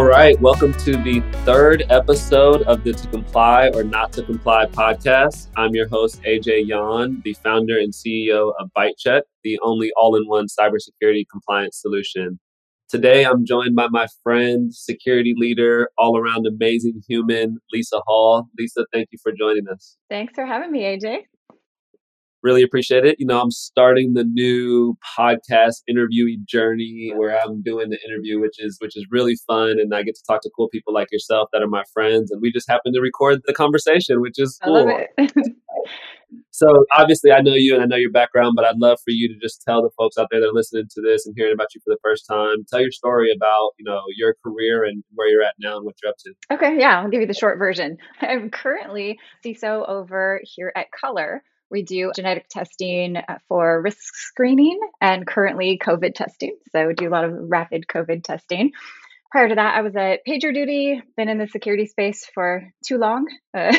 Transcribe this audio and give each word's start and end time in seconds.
All 0.00 0.06
right, 0.06 0.40
welcome 0.40 0.72
to 0.72 0.96
the 0.96 1.20
third 1.44 1.84
episode 1.90 2.62
of 2.62 2.84
the 2.84 2.94
To 2.94 3.06
Comply 3.08 3.68
or 3.74 3.84
Not 3.84 4.14
to 4.14 4.22
Comply 4.22 4.64
podcast. 4.64 5.48
I'm 5.58 5.74
your 5.74 5.88
host, 5.88 6.22
AJ 6.22 6.68
Yawn, 6.68 7.20
the 7.22 7.34
founder 7.34 7.76
and 7.76 7.92
CEO 7.92 8.54
of 8.58 8.70
ByteChek, 8.74 9.20
the 9.44 9.58
only 9.62 9.92
all 9.98 10.16
in 10.16 10.26
one 10.26 10.46
cybersecurity 10.46 11.26
compliance 11.30 11.78
solution. 11.82 12.40
Today, 12.88 13.26
I'm 13.26 13.44
joined 13.44 13.76
by 13.76 13.88
my 13.90 14.06
friend, 14.22 14.74
security 14.74 15.34
leader, 15.36 15.90
all 15.98 16.16
around 16.16 16.46
amazing 16.46 17.02
human, 17.06 17.58
Lisa 17.70 18.00
Hall. 18.06 18.48
Lisa, 18.58 18.86
thank 18.94 19.08
you 19.12 19.18
for 19.22 19.32
joining 19.38 19.68
us. 19.68 19.98
Thanks 20.08 20.32
for 20.34 20.46
having 20.46 20.72
me, 20.72 20.80
AJ 20.80 21.24
really 22.42 22.62
appreciate 22.62 23.04
it. 23.04 23.16
You 23.18 23.26
know, 23.26 23.40
I'm 23.40 23.50
starting 23.50 24.14
the 24.14 24.24
new 24.24 24.96
podcast 25.18 25.82
interviewee 25.88 26.44
journey 26.46 27.12
where 27.14 27.38
I'm 27.38 27.62
doing 27.62 27.90
the 27.90 27.98
interview, 28.06 28.40
which 28.40 28.56
is 28.58 28.78
which 28.80 28.96
is 28.96 29.06
really 29.10 29.36
fun, 29.46 29.78
and 29.78 29.94
I 29.94 30.02
get 30.02 30.14
to 30.16 30.22
talk 30.26 30.42
to 30.42 30.50
cool 30.56 30.68
people 30.68 30.94
like 30.94 31.08
yourself 31.12 31.48
that 31.52 31.62
are 31.62 31.68
my 31.68 31.84
friends, 31.92 32.30
and 32.30 32.40
we 32.40 32.52
just 32.52 32.68
happen 32.68 32.92
to 32.92 33.00
record 33.00 33.40
the 33.46 33.54
conversation, 33.54 34.20
which 34.20 34.38
is 34.38 34.58
cool. 34.62 35.04
so 36.50 36.66
obviously, 36.96 37.32
I 37.32 37.40
know 37.40 37.54
you 37.54 37.74
and 37.74 37.82
I 37.82 37.86
know 37.86 37.96
your 37.96 38.10
background, 38.10 38.54
but 38.56 38.64
I'd 38.64 38.78
love 38.78 38.98
for 39.04 39.10
you 39.10 39.28
to 39.28 39.38
just 39.40 39.62
tell 39.62 39.82
the 39.82 39.90
folks 39.96 40.16
out 40.18 40.28
there 40.30 40.40
that 40.40 40.48
are 40.48 40.54
listening 40.54 40.84
to 40.94 41.00
this 41.00 41.26
and 41.26 41.34
hearing 41.36 41.54
about 41.54 41.74
you 41.74 41.80
for 41.84 41.92
the 41.92 42.00
first 42.02 42.26
time, 42.26 42.64
tell 42.68 42.80
your 42.80 42.92
story 42.92 43.30
about 43.34 43.72
you 43.78 43.84
know 43.84 44.02
your 44.16 44.34
career 44.44 44.84
and 44.84 45.02
where 45.14 45.28
you're 45.28 45.42
at 45.42 45.54
now 45.58 45.76
and 45.76 45.84
what 45.84 45.96
you're 46.02 46.10
up 46.10 46.16
to. 46.24 46.32
Okay, 46.54 46.78
yeah, 46.78 47.00
I'll 47.00 47.10
give 47.10 47.20
you 47.20 47.26
the 47.26 47.34
short 47.34 47.58
version. 47.58 47.98
I'm 48.20 48.50
currently 48.50 49.18
CISO 49.44 49.88
over 49.88 50.40
here 50.44 50.72
at 50.76 50.86
Color 50.98 51.42
we 51.70 51.82
do 51.82 52.12
genetic 52.14 52.48
testing 52.48 53.16
uh, 53.16 53.38
for 53.48 53.80
risk 53.82 54.14
screening 54.14 54.80
and 55.00 55.26
currently 55.26 55.78
COVID 55.82 56.14
testing. 56.14 56.56
So, 56.72 56.86
we 56.86 56.94
do 56.94 57.08
a 57.08 57.10
lot 57.10 57.24
of 57.24 57.32
rapid 57.34 57.84
COVID 57.86 58.24
testing. 58.24 58.72
Prior 59.30 59.48
to 59.48 59.54
that, 59.54 59.76
I 59.76 59.82
was 59.82 59.94
at 59.94 60.26
PagerDuty, 60.26 61.02
been 61.16 61.28
in 61.28 61.38
the 61.38 61.46
security 61.46 61.86
space 61.86 62.28
for 62.34 62.68
too 62.84 62.98
long, 62.98 63.26
uh, 63.56 63.72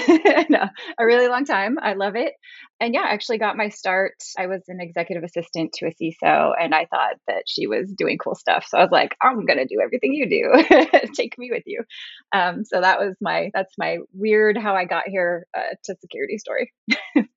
no, 0.50 0.64
a 0.98 1.06
really 1.06 1.28
long 1.28 1.44
time. 1.44 1.78
I 1.82 1.92
love 1.94 2.16
it. 2.16 2.34
And 2.80 2.94
yeah, 2.94 3.02
I 3.02 3.14
actually 3.14 3.38
got 3.38 3.58
my 3.58 3.68
start. 3.68 4.14
I 4.40 4.48
was 4.48 4.62
an 4.70 4.80
executive 4.80 5.26
assistant 5.26 5.74
to 5.74 5.88
a 5.88 5.92
CISO, 5.92 6.54
and 6.58 6.74
I 6.74 6.86
thought 6.86 7.16
that 7.28 7.44
she 7.48 7.68
was 7.68 7.92
doing 7.92 8.18
cool 8.18 8.34
stuff. 8.34 8.66
So 8.66 8.78
I 8.78 8.82
was 8.82 8.92
like, 8.94 9.18
I'm 9.22 9.46
going 9.46 9.60
to 9.60 9.66
do 9.66 9.82
everything 9.84 10.14
you 10.14 10.30
do. 10.30 11.10
Take 11.16 11.38
me 11.38 11.50
with 11.52 11.64
you. 11.66 11.84
Um, 12.32 12.64
so 12.64 12.80
that 12.80 13.00
was 13.00 13.18
my, 13.20 13.52
that's 13.54 13.78
my 13.78 13.98
weird 14.14 14.58
how 14.58 14.74
I 14.74 14.86
got 14.86 15.04
here 15.08 15.48
uh, 15.54 15.76
to 15.84 15.96
security 16.00 16.38
story. 16.38 16.72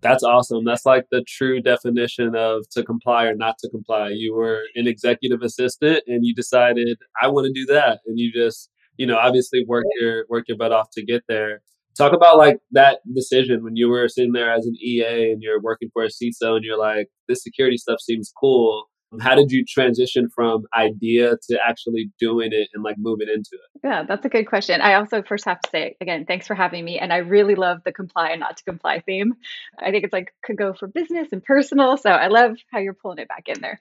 That's 0.00 0.22
awesome. 0.22 0.64
That's 0.64 0.86
like 0.86 1.06
the 1.10 1.24
true 1.26 1.60
definition 1.60 2.34
of 2.36 2.68
to 2.70 2.84
comply 2.84 3.24
or 3.24 3.34
not 3.34 3.56
to 3.58 3.68
comply. 3.68 4.10
You 4.10 4.34
were 4.34 4.62
an 4.76 4.86
executive 4.86 5.42
assistant 5.42 6.04
and 6.06 6.24
you 6.24 6.34
decided 6.34 6.98
I 7.20 7.28
want 7.28 7.46
to 7.46 7.52
do 7.52 7.66
that 7.72 8.00
and 8.06 8.18
you 8.18 8.32
just, 8.32 8.70
you 8.96 9.06
know, 9.06 9.16
obviously 9.16 9.64
work 9.66 9.84
your 10.00 10.24
work 10.28 10.44
your 10.46 10.56
butt 10.56 10.72
off 10.72 10.90
to 10.92 11.04
get 11.04 11.24
there. 11.28 11.62
Talk 11.96 12.12
about 12.12 12.38
like 12.38 12.58
that 12.70 13.00
decision 13.12 13.64
when 13.64 13.74
you 13.74 13.88
were 13.88 14.08
sitting 14.08 14.32
there 14.32 14.52
as 14.52 14.66
an 14.66 14.76
EA 14.80 15.32
and 15.32 15.42
you're 15.42 15.60
working 15.60 15.90
for 15.92 16.04
a 16.04 16.08
CISO 16.08 16.54
and 16.54 16.64
you're 16.64 16.78
like, 16.78 17.08
this 17.26 17.42
security 17.42 17.76
stuff 17.76 18.00
seems 18.00 18.32
cool. 18.40 18.84
How 19.20 19.34
did 19.34 19.50
you 19.50 19.64
transition 19.64 20.28
from 20.28 20.64
idea 20.76 21.36
to 21.48 21.58
actually 21.66 22.10
doing 22.18 22.50
it 22.52 22.68
and 22.74 22.84
like 22.84 22.96
moving 22.98 23.28
into 23.28 23.50
it? 23.52 23.80
Yeah, 23.82 24.02
that's 24.06 24.24
a 24.26 24.28
good 24.28 24.46
question. 24.46 24.80
I 24.80 24.94
also 24.94 25.22
first 25.22 25.46
have 25.46 25.60
to 25.62 25.70
say 25.70 25.96
again, 26.00 26.26
thanks 26.26 26.46
for 26.46 26.54
having 26.54 26.84
me. 26.84 26.98
And 26.98 27.12
I 27.12 27.18
really 27.18 27.54
love 27.54 27.82
the 27.84 27.92
comply 27.92 28.30
and 28.30 28.40
not 28.40 28.58
to 28.58 28.64
comply 28.64 29.00
theme. 29.00 29.34
I 29.78 29.90
think 29.90 30.04
it's 30.04 30.12
like 30.12 30.34
could 30.42 30.58
go 30.58 30.74
for 30.74 30.88
business 30.88 31.28
and 31.32 31.42
personal. 31.42 31.96
So 31.96 32.10
I 32.10 32.28
love 32.28 32.56
how 32.70 32.80
you're 32.80 32.94
pulling 32.94 33.18
it 33.18 33.28
back 33.28 33.44
in 33.46 33.60
there. 33.62 33.80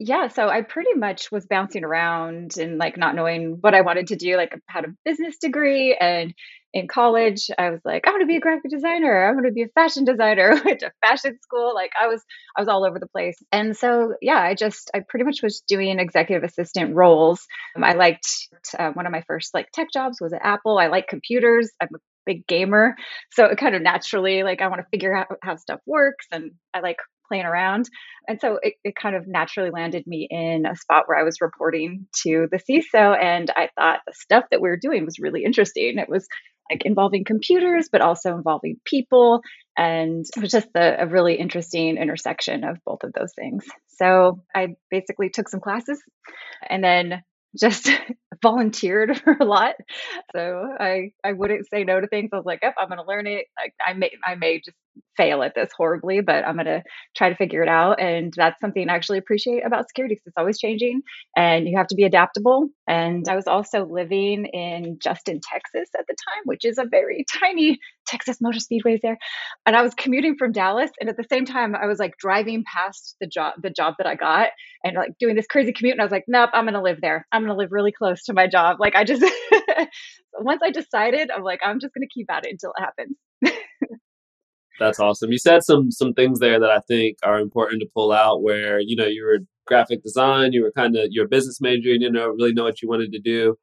Yeah, 0.00 0.28
so 0.28 0.48
I 0.48 0.62
pretty 0.62 0.94
much 0.94 1.30
was 1.30 1.46
bouncing 1.46 1.84
around 1.84 2.56
and 2.58 2.78
like 2.78 2.96
not 2.96 3.14
knowing 3.14 3.58
what 3.60 3.74
I 3.74 3.82
wanted 3.82 4.08
to 4.08 4.16
do. 4.16 4.36
Like 4.36 4.54
I 4.54 4.58
had 4.66 4.84
a 4.84 4.94
business 5.04 5.38
degree 5.38 5.96
and 5.98 6.34
in 6.74 6.88
college, 6.88 7.50
I 7.56 7.70
was 7.70 7.80
like, 7.84 8.04
I 8.04 8.10
want 8.10 8.22
to 8.22 8.26
be 8.26 8.36
a 8.36 8.40
graphic 8.40 8.68
designer. 8.68 9.24
I 9.24 9.30
want 9.30 9.46
to 9.46 9.52
be 9.52 9.62
a 9.62 9.68
fashion 9.68 10.04
designer. 10.04 10.60
went 10.64 10.80
to 10.80 10.90
fashion 11.06 11.38
school. 11.40 11.72
Like 11.72 11.92
I 11.98 12.08
was, 12.08 12.20
I 12.56 12.60
was 12.60 12.68
all 12.68 12.84
over 12.84 12.98
the 12.98 13.06
place. 13.06 13.36
And 13.52 13.76
so, 13.76 14.14
yeah, 14.20 14.40
I 14.40 14.54
just, 14.54 14.90
I 14.92 15.00
pretty 15.08 15.24
much 15.24 15.40
was 15.40 15.62
doing 15.68 16.00
executive 16.00 16.42
assistant 16.42 16.96
roles. 16.96 17.46
I 17.80 17.92
liked 17.92 18.26
uh, 18.76 18.90
one 18.90 19.06
of 19.06 19.12
my 19.12 19.22
first 19.28 19.54
like 19.54 19.70
tech 19.72 19.88
jobs 19.92 20.18
was 20.20 20.32
at 20.32 20.40
Apple. 20.42 20.78
I 20.78 20.88
like 20.88 21.06
computers. 21.06 21.70
I'm 21.80 21.88
a 21.94 21.98
big 22.26 22.46
gamer, 22.46 22.96
so 23.30 23.44
it 23.44 23.58
kind 23.58 23.74
of 23.74 23.82
naturally 23.82 24.42
like 24.42 24.62
I 24.62 24.68
want 24.68 24.80
to 24.80 24.86
figure 24.90 25.14
out 25.14 25.26
how 25.42 25.56
stuff 25.56 25.80
works, 25.86 26.26
and 26.32 26.52
I 26.72 26.80
like 26.80 26.96
playing 27.28 27.44
around. 27.44 27.88
And 28.28 28.40
so 28.40 28.58
it, 28.62 28.74
it 28.84 28.96
kind 28.96 29.16
of 29.16 29.26
naturally 29.26 29.70
landed 29.70 30.06
me 30.06 30.26
in 30.30 30.66
a 30.66 30.76
spot 30.76 31.04
where 31.06 31.18
I 31.18 31.24
was 31.24 31.40
reporting 31.40 32.06
to 32.22 32.48
the 32.50 32.58
CISO. 32.58 33.16
And 33.20 33.50
I 33.54 33.68
thought 33.78 34.00
the 34.06 34.14
stuff 34.14 34.44
that 34.50 34.60
we 34.60 34.68
were 34.68 34.78
doing 34.78 35.04
was 35.04 35.18
really 35.18 35.44
interesting. 35.44 35.98
It 35.98 36.08
was 36.08 36.26
like 36.70 36.84
involving 36.84 37.24
computers, 37.24 37.88
but 37.90 38.00
also 38.00 38.34
involving 38.34 38.80
people. 38.84 39.42
And 39.76 40.24
it 40.36 40.40
was 40.40 40.50
just 40.50 40.68
a, 40.76 41.02
a, 41.02 41.06
really 41.06 41.34
interesting 41.34 41.96
intersection 41.96 42.64
of 42.64 42.78
both 42.86 43.02
of 43.02 43.12
those 43.12 43.32
things. 43.34 43.64
So 43.88 44.42
I 44.54 44.76
basically 44.90 45.30
took 45.30 45.48
some 45.48 45.60
classes 45.60 46.00
and 46.68 46.82
then 46.82 47.22
just 47.58 47.90
volunteered 48.42 49.18
for 49.24 49.36
a 49.40 49.44
lot. 49.44 49.74
So 50.34 50.68
I 50.78 51.12
I 51.24 51.32
wouldn't 51.32 51.68
say 51.68 51.84
no 51.84 52.00
to 52.00 52.06
things. 52.06 52.30
I 52.32 52.36
was 52.36 52.46
like, 52.46 52.60
yep, 52.62 52.74
I'm 52.78 52.88
gonna 52.88 53.06
learn 53.06 53.26
it. 53.26 53.46
I, 53.58 53.70
I 53.90 53.92
may 53.94 54.10
I 54.24 54.34
may 54.34 54.60
just 54.60 54.76
fail 55.16 55.42
at 55.42 55.54
this 55.54 55.70
horribly, 55.76 56.20
but 56.20 56.44
I'm 56.44 56.54
going 56.54 56.66
to 56.66 56.82
try 57.16 57.28
to 57.28 57.36
figure 57.36 57.62
it 57.62 57.68
out. 57.68 58.00
And 58.00 58.32
that's 58.36 58.60
something 58.60 58.88
I 58.88 58.94
actually 58.94 59.18
appreciate 59.18 59.64
about 59.64 59.88
security 59.88 60.14
because 60.14 60.26
it's 60.26 60.36
always 60.36 60.58
changing 60.58 61.02
and 61.36 61.68
you 61.68 61.76
have 61.76 61.86
to 61.88 61.94
be 61.94 62.04
adaptable. 62.04 62.68
And 62.88 63.28
I 63.28 63.36
was 63.36 63.46
also 63.46 63.86
living 63.86 64.46
in 64.46 64.98
Justin, 65.00 65.40
Texas 65.40 65.88
at 65.96 66.06
the 66.08 66.14
time, 66.14 66.42
which 66.44 66.64
is 66.64 66.78
a 66.78 66.84
very 66.84 67.24
tiny 67.40 67.78
Texas 68.06 68.38
Motor 68.40 68.58
Speedway 68.58 68.98
there. 69.02 69.18
And 69.66 69.76
I 69.76 69.82
was 69.82 69.94
commuting 69.94 70.36
from 70.36 70.52
Dallas. 70.52 70.90
And 71.00 71.08
at 71.08 71.16
the 71.16 71.24
same 71.30 71.44
time, 71.44 71.74
I 71.74 71.86
was 71.86 71.98
like 71.98 72.16
driving 72.18 72.64
past 72.64 73.16
the 73.20 73.26
job, 73.26 73.54
the 73.62 73.70
job 73.70 73.94
that 73.98 74.06
I 74.06 74.14
got 74.16 74.50
and 74.82 74.96
like 74.96 75.12
doing 75.18 75.36
this 75.36 75.46
crazy 75.46 75.72
commute. 75.72 75.94
And 75.94 76.00
I 76.00 76.04
was 76.04 76.12
like, 76.12 76.24
nope, 76.28 76.50
I'm 76.52 76.64
going 76.64 76.74
to 76.74 76.82
live 76.82 77.00
there. 77.00 77.26
I'm 77.32 77.42
going 77.42 77.54
to 77.54 77.58
live 77.58 77.72
really 77.72 77.92
close 77.92 78.23
to 78.24 78.32
my 78.32 78.46
job. 78.46 78.76
Like 78.80 78.94
I 78.96 79.04
just, 79.04 79.22
once 80.40 80.60
I 80.62 80.70
decided, 80.70 81.30
I'm 81.30 81.42
like, 81.42 81.60
I'm 81.64 81.80
just 81.80 81.94
going 81.94 82.06
to 82.06 82.12
keep 82.12 82.30
at 82.30 82.46
it 82.46 82.52
until 82.52 82.72
it 82.76 82.82
happens. 82.82 83.16
That's 84.80 84.98
awesome. 84.98 85.30
You 85.30 85.38
said 85.38 85.62
some 85.62 85.90
some 85.90 86.14
things 86.14 86.40
there 86.40 86.58
that 86.58 86.70
I 86.70 86.80
think 86.88 87.18
are 87.22 87.38
important 87.38 87.80
to 87.80 87.88
pull 87.94 88.12
out. 88.12 88.42
Where 88.42 88.80
you 88.80 88.96
know 88.96 89.06
you 89.06 89.24
were 89.24 89.38
graphic 89.66 90.02
design, 90.02 90.52
you 90.52 90.62
were 90.62 90.72
kind 90.72 90.96
of 90.96 91.06
you're 91.10 91.26
a 91.26 91.28
business 91.28 91.60
major, 91.60 91.90
you 91.90 91.98
didn't 91.98 92.14
know, 92.14 92.28
really 92.28 92.52
know 92.52 92.64
what 92.64 92.82
you 92.82 92.88
wanted 92.88 93.12
to 93.12 93.20
do. 93.20 93.56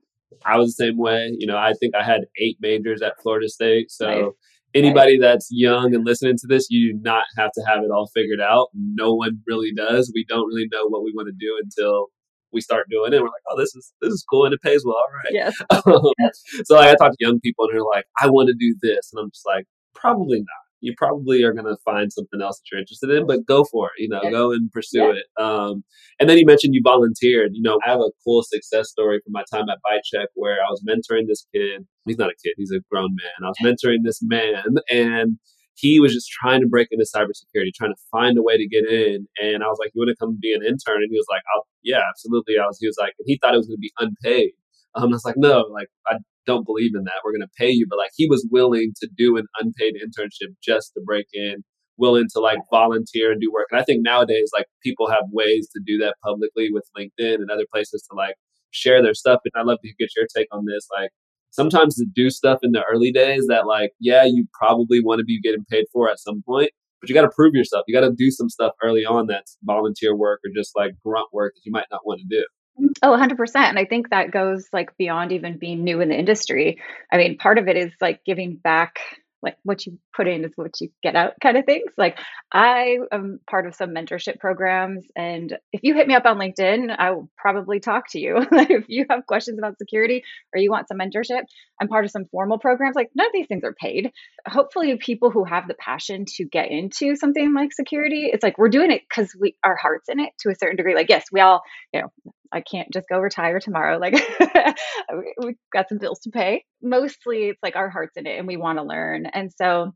I 0.45 0.57
was 0.57 0.75
the 0.75 0.85
same 0.85 0.97
way. 0.97 1.35
You 1.37 1.47
know, 1.47 1.57
I 1.57 1.73
think 1.79 1.95
I 1.95 2.03
had 2.03 2.21
eight 2.37 2.57
majors 2.61 3.01
at 3.01 3.21
Florida 3.21 3.49
State. 3.49 3.91
So 3.91 4.07
right. 4.07 4.25
anybody 4.73 5.19
that's 5.19 5.49
young 5.51 5.93
and 5.93 6.05
listening 6.05 6.37
to 6.37 6.47
this, 6.47 6.67
you 6.69 6.93
do 6.93 6.99
not 7.01 7.25
have 7.37 7.51
to 7.53 7.61
have 7.67 7.83
it 7.83 7.91
all 7.91 8.09
figured 8.13 8.39
out. 8.39 8.69
No 8.73 9.13
one 9.13 9.41
really 9.45 9.73
does. 9.73 10.11
We 10.15 10.25
don't 10.27 10.47
really 10.47 10.69
know 10.71 10.87
what 10.87 11.03
we 11.03 11.11
want 11.13 11.27
to 11.27 11.33
do 11.37 11.59
until 11.61 12.07
we 12.53 12.61
start 12.61 12.87
doing 12.89 13.13
it. 13.13 13.21
We're 13.21 13.27
like, 13.27 13.47
oh, 13.49 13.57
this 13.57 13.75
is 13.75 13.93
this 14.01 14.11
is 14.11 14.25
cool 14.29 14.45
and 14.45 14.53
it 14.53 14.61
pays 14.61 14.83
well. 14.85 14.95
All 14.95 15.07
right. 15.23 15.31
Yes. 15.31 15.55
yes. 16.19 16.43
So 16.65 16.75
like, 16.75 16.89
I 16.89 16.95
talk 16.95 17.11
to 17.11 17.17
young 17.19 17.39
people 17.39 17.65
and 17.65 17.73
they're 17.73 17.83
like, 17.83 18.05
I 18.21 18.27
want 18.27 18.47
to 18.47 18.55
do 18.59 18.75
this, 18.81 19.09
and 19.13 19.21
I'm 19.21 19.31
just 19.31 19.45
like, 19.45 19.65
probably 19.95 20.39
not 20.39 20.61
you 20.81 20.93
probably 20.97 21.43
are 21.43 21.53
going 21.53 21.65
to 21.65 21.77
find 21.85 22.11
something 22.11 22.41
else 22.41 22.57
that 22.57 22.63
you're 22.71 22.79
interested 22.79 23.11
in, 23.11 23.27
but 23.27 23.45
go 23.45 23.63
for 23.63 23.87
it, 23.87 24.01
you 24.01 24.09
know, 24.09 24.19
go 24.29 24.51
and 24.51 24.71
pursue 24.71 24.99
yeah. 24.99 25.13
it. 25.13 25.41
Um, 25.41 25.83
and 26.19 26.27
then 26.27 26.37
you 26.37 26.45
mentioned 26.45 26.73
you 26.73 26.81
volunteered. 26.83 27.51
You 27.53 27.61
know, 27.61 27.79
I 27.85 27.91
have 27.91 27.99
a 27.99 28.11
cool 28.25 28.43
success 28.43 28.89
story 28.89 29.21
from 29.23 29.31
my 29.31 29.43
time 29.51 29.69
at 29.69 29.77
ByteChek 29.87 30.25
where 30.33 30.55
I 30.55 30.69
was 30.69 30.83
mentoring 30.87 31.27
this 31.27 31.45
kid. 31.53 31.85
He's 32.05 32.17
not 32.17 32.29
a 32.29 32.35
kid, 32.43 32.53
he's 32.57 32.71
a 32.71 32.81
grown 32.91 33.15
man. 33.15 33.45
I 33.45 33.49
was 33.49 33.57
mentoring 33.63 33.99
this 34.03 34.19
man 34.23 34.77
and 34.89 35.37
he 35.75 35.99
was 35.99 36.13
just 36.13 36.29
trying 36.29 36.61
to 36.61 36.67
break 36.67 36.89
into 36.91 37.05
cybersecurity, 37.05 37.73
trying 37.75 37.93
to 37.93 38.01
find 38.11 38.37
a 38.37 38.43
way 38.43 38.57
to 38.57 38.67
get 38.67 38.85
in. 38.85 39.27
And 39.41 39.63
I 39.63 39.67
was 39.67 39.77
like, 39.79 39.91
"You 39.93 40.01
want 40.01 40.09
to 40.09 40.15
come 40.15 40.37
be 40.39 40.53
an 40.53 40.63
intern?" 40.63 41.01
And 41.03 41.09
he 41.11 41.17
was 41.17 41.27
like, 41.29 41.43
"Yeah, 41.83 42.01
absolutely." 42.09 42.57
I 42.57 42.65
was. 42.67 42.77
He 42.79 42.87
was 42.87 42.97
like, 42.99 43.13
and 43.19 43.25
he 43.25 43.37
thought 43.41 43.53
it 43.53 43.57
was 43.57 43.67
going 43.67 43.77
to 43.77 43.81
be 43.81 43.93
unpaid. 43.99 44.51
Um, 44.95 45.05
I 45.05 45.15
was 45.15 45.25
like, 45.25 45.37
"No, 45.37 45.61
like 45.71 45.87
I 46.07 46.17
don't 46.45 46.65
believe 46.65 46.91
in 46.95 47.03
that. 47.05 47.21
We're 47.23 47.31
going 47.31 47.41
to 47.41 47.57
pay 47.57 47.69
you. 47.69 47.85
But 47.89 47.97
like 47.97 48.11
he 48.15 48.27
was 48.27 48.47
willing 48.51 48.93
to 49.01 49.09
do 49.15 49.37
an 49.37 49.45
unpaid 49.59 49.95
internship 49.95 50.55
just 50.63 50.93
to 50.93 51.01
break 51.05 51.27
in, 51.33 51.63
willing 51.97 52.27
to 52.33 52.39
like 52.39 52.59
volunteer 52.71 53.31
and 53.31 53.41
do 53.41 53.51
work. 53.51 53.67
And 53.71 53.79
I 53.79 53.83
think 53.83 54.01
nowadays, 54.03 54.51
like 54.53 54.65
people 54.83 55.09
have 55.09 55.25
ways 55.31 55.69
to 55.73 55.81
do 55.85 55.97
that 55.99 56.15
publicly 56.23 56.69
with 56.71 56.85
LinkedIn 56.97 57.35
and 57.35 57.51
other 57.51 57.65
places 57.71 58.03
to 58.09 58.15
like 58.15 58.35
share 58.71 59.01
their 59.01 59.13
stuff. 59.13 59.41
And 59.45 59.51
I'd 59.55 59.67
love 59.67 59.79
to 59.83 59.93
get 59.99 60.09
your 60.15 60.27
take 60.35 60.47
on 60.51 60.65
this. 60.65 60.87
Like 60.91 61.11
sometimes 61.51 61.95
to 61.95 62.05
do 62.13 62.29
stuff 62.29 62.59
in 62.63 62.71
the 62.71 62.83
early 62.91 63.11
days 63.11 63.45
that 63.47 63.67
like, 63.67 63.91
yeah, 63.99 64.23
you 64.25 64.47
probably 64.53 65.01
want 65.03 65.19
to 65.19 65.25
be 65.25 65.39
getting 65.39 65.65
paid 65.69 65.85
for 65.93 66.09
at 66.09 66.19
some 66.19 66.41
point, 66.45 66.71
but 66.99 67.09
you 67.09 67.15
got 67.15 67.21
to 67.21 67.29
prove 67.29 67.53
yourself. 67.53 67.83
You 67.87 67.93
got 67.93 68.07
to 68.07 68.13
do 68.13 68.31
some 68.31 68.49
stuff 68.49 68.73
early 68.83 69.05
on 69.05 69.27
that's 69.27 69.57
volunteer 69.63 70.15
work 70.15 70.39
or 70.45 70.51
just 70.55 70.71
like 70.75 70.93
grunt 71.05 71.27
work 71.31 71.53
that 71.55 71.61
you 71.63 71.71
might 71.71 71.87
not 71.91 72.05
want 72.05 72.21
to 72.21 72.25
do. 72.27 72.45
Mm, 72.79 72.93
oh, 73.03 73.17
100%. 73.17 73.55
And 73.55 73.77
I 73.77 73.85
think 73.85 74.09
that 74.09 74.31
goes 74.31 74.67
like 74.73 74.95
beyond 74.97 75.31
even 75.31 75.57
being 75.57 75.83
new 75.83 76.01
in 76.01 76.09
the 76.09 76.17
industry. 76.17 76.81
I 77.11 77.17
mean, 77.17 77.37
part 77.37 77.57
of 77.57 77.67
it 77.67 77.77
is 77.77 77.91
like 78.01 78.23
giving 78.25 78.55
back 78.55 78.99
like 79.41 79.57
what 79.63 79.85
you 79.85 79.97
put 80.15 80.27
in 80.27 80.45
is 80.45 80.51
what 80.55 80.79
you 80.79 80.89
get 81.01 81.15
out 81.15 81.33
kind 81.41 81.57
of 81.57 81.65
things. 81.65 81.91
Like 81.97 82.17
I 82.51 82.97
am 83.11 83.39
part 83.49 83.65
of 83.67 83.75
some 83.75 83.91
mentorship 83.91 84.39
programs 84.39 85.05
and 85.15 85.57
if 85.71 85.81
you 85.83 85.93
hit 85.95 86.07
me 86.07 86.13
up 86.13 86.25
on 86.25 86.37
LinkedIn, 86.37 86.95
I 86.97 87.11
will 87.11 87.29
probably 87.37 87.79
talk 87.79 88.09
to 88.11 88.19
you. 88.19 88.37
if 88.51 88.85
you 88.87 89.05
have 89.09 89.25
questions 89.25 89.57
about 89.57 89.77
security 89.77 90.23
or 90.53 90.59
you 90.59 90.69
want 90.69 90.87
some 90.87 90.97
mentorship, 90.99 91.43
I'm 91.79 91.87
part 91.87 92.05
of 92.05 92.11
some 92.11 92.25
formal 92.31 92.59
programs. 92.59 92.95
Like 92.95 93.09
none 93.15 93.27
of 93.27 93.33
these 93.33 93.47
things 93.47 93.63
are 93.63 93.73
paid. 93.73 94.11
Hopefully 94.47 94.95
people 94.97 95.31
who 95.31 95.43
have 95.43 95.67
the 95.67 95.75
passion 95.75 96.25
to 96.37 96.45
get 96.45 96.69
into 96.71 97.15
something 97.15 97.53
like 97.53 97.73
security, 97.73 98.29
it's 98.31 98.43
like 98.43 98.57
we're 98.57 98.69
doing 98.69 98.91
it 98.91 99.01
cuz 99.09 99.35
we 99.39 99.55
our 99.63 99.75
hearts 99.75 100.09
in 100.09 100.19
it 100.19 100.31
to 100.39 100.49
a 100.49 100.55
certain 100.55 100.77
degree. 100.77 100.95
Like 100.95 101.09
yes, 101.09 101.25
we 101.31 101.39
all, 101.41 101.61
you 101.93 102.01
know, 102.01 102.33
I 102.51 102.61
can't 102.61 102.91
just 102.91 103.07
go 103.09 103.19
retire 103.19 103.59
tomorrow. 103.59 103.97
Like 103.97 104.13
we've 105.43 105.55
got 105.71 105.89
some 105.89 105.97
bills 105.97 106.19
to 106.21 106.29
pay. 106.29 106.65
Mostly 106.81 107.49
it's 107.49 107.63
like 107.63 107.75
our 107.75 107.89
heart's 107.89 108.17
in 108.17 108.27
it 108.27 108.37
and 108.37 108.47
we 108.47 108.57
want 108.57 108.77
to 108.77 108.83
learn. 108.83 109.25
And 109.25 109.51
so 109.55 109.93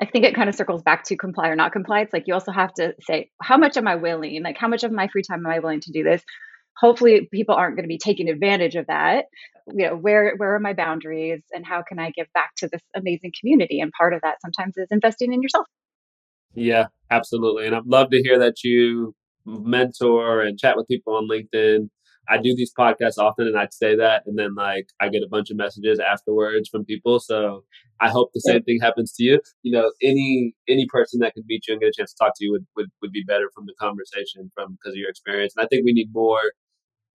I 0.00 0.06
think 0.06 0.24
it 0.24 0.34
kind 0.34 0.48
of 0.48 0.54
circles 0.54 0.82
back 0.82 1.04
to 1.04 1.16
comply 1.16 1.48
or 1.48 1.56
not 1.56 1.72
comply. 1.72 2.00
It's 2.00 2.12
like 2.12 2.24
you 2.26 2.34
also 2.34 2.52
have 2.52 2.72
to 2.74 2.94
say, 3.00 3.30
how 3.40 3.56
much 3.56 3.76
am 3.76 3.88
I 3.88 3.96
willing? 3.96 4.42
Like 4.42 4.58
how 4.58 4.68
much 4.68 4.84
of 4.84 4.92
my 4.92 5.08
free 5.08 5.22
time 5.22 5.46
am 5.46 5.52
I 5.52 5.60
willing 5.60 5.80
to 5.80 5.92
do 5.92 6.02
this? 6.02 6.22
Hopefully 6.78 7.28
people 7.32 7.54
aren't 7.54 7.76
going 7.76 7.84
to 7.84 7.88
be 7.88 7.98
taking 7.98 8.28
advantage 8.28 8.74
of 8.74 8.86
that. 8.88 9.26
You 9.72 9.88
know, 9.88 9.96
where 9.96 10.34
where 10.36 10.54
are 10.54 10.60
my 10.60 10.74
boundaries 10.74 11.42
and 11.52 11.64
how 11.64 11.82
can 11.82 11.98
I 11.98 12.10
give 12.10 12.26
back 12.34 12.50
to 12.58 12.68
this 12.68 12.82
amazing 12.94 13.32
community? 13.40 13.80
And 13.80 13.90
part 13.92 14.12
of 14.12 14.20
that 14.22 14.40
sometimes 14.42 14.76
is 14.76 14.88
investing 14.90 15.32
in 15.32 15.42
yourself. 15.42 15.66
Yeah, 16.54 16.86
absolutely. 17.10 17.66
And 17.66 17.74
I'd 17.74 17.86
love 17.86 18.10
to 18.10 18.22
hear 18.22 18.38
that 18.40 18.62
you 18.62 19.14
mentor 19.46 20.42
and 20.42 20.58
chat 20.58 20.76
with 20.76 20.88
people 20.88 21.14
on 21.14 21.28
LinkedIn. 21.28 21.88
I 22.28 22.38
do 22.38 22.54
these 22.56 22.72
podcasts 22.76 23.18
often 23.18 23.46
and 23.46 23.56
I'd 23.56 23.72
say 23.72 23.94
that 23.96 24.24
and 24.26 24.36
then 24.36 24.54
like 24.56 24.88
I 25.00 25.08
get 25.08 25.22
a 25.22 25.28
bunch 25.30 25.50
of 25.50 25.56
messages 25.56 26.00
afterwards 26.00 26.68
from 26.68 26.84
people. 26.84 27.20
So 27.20 27.62
I 28.00 28.10
hope 28.10 28.30
the 28.34 28.40
same 28.40 28.62
thing 28.64 28.80
happens 28.82 29.12
to 29.12 29.22
you. 29.22 29.40
You 29.62 29.72
know, 29.72 29.92
any 30.02 30.54
any 30.68 30.86
person 30.90 31.20
that 31.20 31.34
could 31.34 31.44
meet 31.46 31.68
you 31.68 31.74
and 31.74 31.80
get 31.80 31.90
a 31.90 31.92
chance 31.96 32.12
to 32.12 32.24
talk 32.24 32.32
to 32.36 32.44
you 32.44 32.52
would 32.52 32.66
would, 32.76 32.86
would 33.00 33.12
be 33.12 33.22
better 33.26 33.48
from 33.54 33.66
the 33.66 33.74
conversation 33.80 34.50
from 34.54 34.72
because 34.72 34.94
of 34.94 34.98
your 34.98 35.10
experience. 35.10 35.54
And 35.56 35.64
I 35.64 35.68
think 35.68 35.84
we 35.84 35.92
need 35.92 36.08
more 36.12 36.40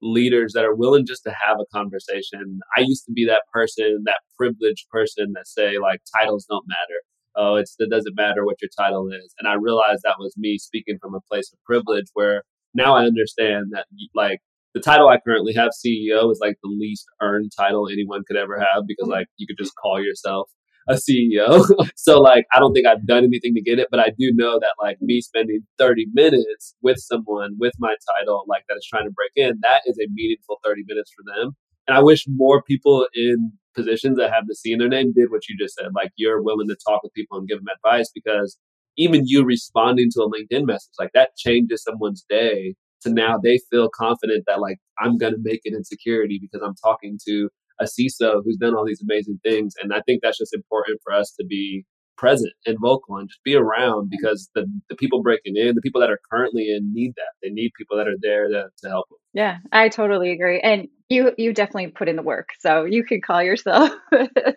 leaders 0.02 0.54
that 0.54 0.64
are 0.64 0.76
willing 0.76 1.06
just 1.06 1.24
to 1.24 1.32
have 1.32 1.58
a 1.60 1.66
conversation. 1.76 2.60
I 2.78 2.82
used 2.82 3.06
to 3.06 3.12
be 3.12 3.26
that 3.26 3.44
person, 3.52 4.04
that 4.06 4.22
privileged 4.38 4.88
person 4.90 5.34
that 5.34 5.48
say 5.48 5.78
like 5.80 6.02
titles 6.16 6.46
don't 6.50 6.66
matter 6.68 7.02
oh, 7.40 7.56
it's 7.56 7.76
it 7.80 7.90
doesn't 7.90 8.16
matter 8.16 8.46
what 8.46 8.62
your 8.62 8.70
title 8.78 9.08
is. 9.10 9.34
And 9.40 9.48
I 9.48 9.54
realized 9.54 10.02
that 10.04 10.20
was 10.20 10.36
me 10.38 10.58
speaking 10.58 10.98
from 11.02 11.16
a 11.16 11.22
place 11.32 11.52
of 11.54 11.64
privilege 11.64 12.08
where 12.14 12.44
now 12.74 12.96
I 12.96 13.06
understand 13.06 13.68
that 13.72 13.86
like 14.14 14.40
the 14.74 14.82
title 14.82 15.08
I 15.08 15.18
currently 15.20 15.54
have, 15.54 15.72
CEO, 15.72 16.32
is 16.32 16.40
like 16.42 16.58
the 16.62 16.70
least 16.70 17.06
earned 17.22 17.52
title 17.58 17.90
anyone 17.92 18.24
could 18.28 18.38
ever 18.38 18.60
have 18.60 18.84
because 18.88 19.08
like 19.08 19.28
you 19.38 19.48
could 19.48 19.58
just 19.58 19.74
call 19.82 20.04
yourself 20.04 20.50
a 20.88 20.96
CEO. 20.96 21.66
so 21.96 22.20
like 22.20 22.46
I 22.54 22.60
don't 22.60 22.74
think 22.74 22.88
I've 22.88 23.08
done 23.08 23.24
anything 23.24 23.54
to 23.56 23.62
get 23.62 23.80
it, 23.80 23.88
but 23.90 24.00
I 24.00 24.10
do 24.10 24.32
know 24.36 24.60
that 24.60 24.74
like 24.82 24.98
me 25.02 25.22
spending 25.22 25.62
30 25.78 26.08
minutes 26.14 26.76
with 26.82 26.98
someone 27.00 27.56
with 27.58 27.74
my 27.80 27.96
title 28.18 28.44
like 28.48 28.64
that 28.68 28.76
is 28.76 28.88
trying 28.90 29.06
to 29.06 29.12
break 29.12 29.32
in, 29.36 29.60
that 29.62 29.82
is 29.86 29.98
a 29.98 30.08
meaningful 30.12 30.60
30 30.66 30.84
minutes 30.88 31.12
for 31.16 31.24
them. 31.26 31.56
And 31.90 31.98
I 31.98 32.04
wish 32.04 32.26
more 32.28 32.62
people 32.62 33.08
in 33.16 33.52
positions 33.76 34.20
that 34.20 34.32
have 34.32 34.46
the 34.46 34.54
C 34.54 34.74
in 34.74 34.78
their 34.78 34.88
name 34.88 35.12
did 35.12 35.32
what 35.32 35.50
you 35.50 35.58
just 35.58 35.74
said. 35.74 35.88
Like 35.96 36.12
you're 36.18 36.40
willing 36.40 36.68
to 36.68 36.78
talk 36.88 37.02
with 37.02 37.12
people 37.14 37.40
and 37.40 37.48
give 37.48 37.58
them 37.58 37.74
advice 37.76 38.12
because 38.14 38.60
even 38.96 39.24
you 39.26 39.44
responding 39.44 40.12
to 40.12 40.22
a 40.22 40.30
LinkedIn 40.30 40.68
message, 40.68 40.94
like 41.00 41.10
that 41.16 41.36
changes 41.36 41.82
someone's 41.82 42.24
day 42.30 42.76
to 43.02 43.10
now 43.12 43.40
they 43.44 43.60
feel 43.72 43.90
confident 43.90 44.44
that 44.46 44.62
like 44.62 44.78
I'm 45.00 45.18
going 45.18 45.34
to 45.34 45.40
make 45.42 45.62
it 45.64 45.74
in 45.74 45.84
security 45.84 46.38
because 46.40 46.64
I'm 46.64 46.76
talking 46.76 47.18
to 47.28 47.50
a 47.80 47.86
CISO 47.86 48.44
who's 48.44 48.58
done 48.58 48.76
all 48.76 48.86
these 48.86 49.02
amazing 49.02 49.40
things. 49.44 49.74
And 49.82 49.92
I 49.92 50.02
think 50.06 50.22
that's 50.22 50.38
just 50.38 50.54
important 50.54 51.00
for 51.04 51.12
us 51.12 51.34
to 51.40 51.46
be 51.46 51.86
present 52.20 52.52
and 52.66 52.78
vocal 52.82 53.16
and 53.16 53.30
just 53.30 53.42
be 53.44 53.56
around 53.56 54.10
because 54.10 54.50
the, 54.54 54.66
the 54.90 54.96
people 54.96 55.24
breaking 55.24 55.56
in, 55.56 55.74
the 55.74 55.82
people 55.82 56.02
that 56.02 56.10
are 56.10 56.20
currently 56.30 56.70
in 56.70 56.94
need 56.94 57.14
that. 57.16 57.32
They 57.42 57.50
need 57.50 57.72
people 57.78 57.98
that 57.98 58.10
are 58.10 58.18
there 58.22 58.50
to, 58.50 58.66
to 58.84 58.90
help 58.90 59.08
them. 59.10 59.18
Yeah, 59.34 59.58
I 59.72 59.88
totally 59.88 60.32
agree. 60.32 60.60
And 60.60 60.90
you 61.08 61.32
you 61.38 61.54
definitely 61.54 61.88
put 61.88 62.10
in 62.10 62.18
the 62.18 62.22
work. 62.22 62.50
So 62.60 62.84
you 62.84 63.06
could 63.06 63.24
call 63.24 63.42
yourself 63.42 63.92
the 64.12 64.56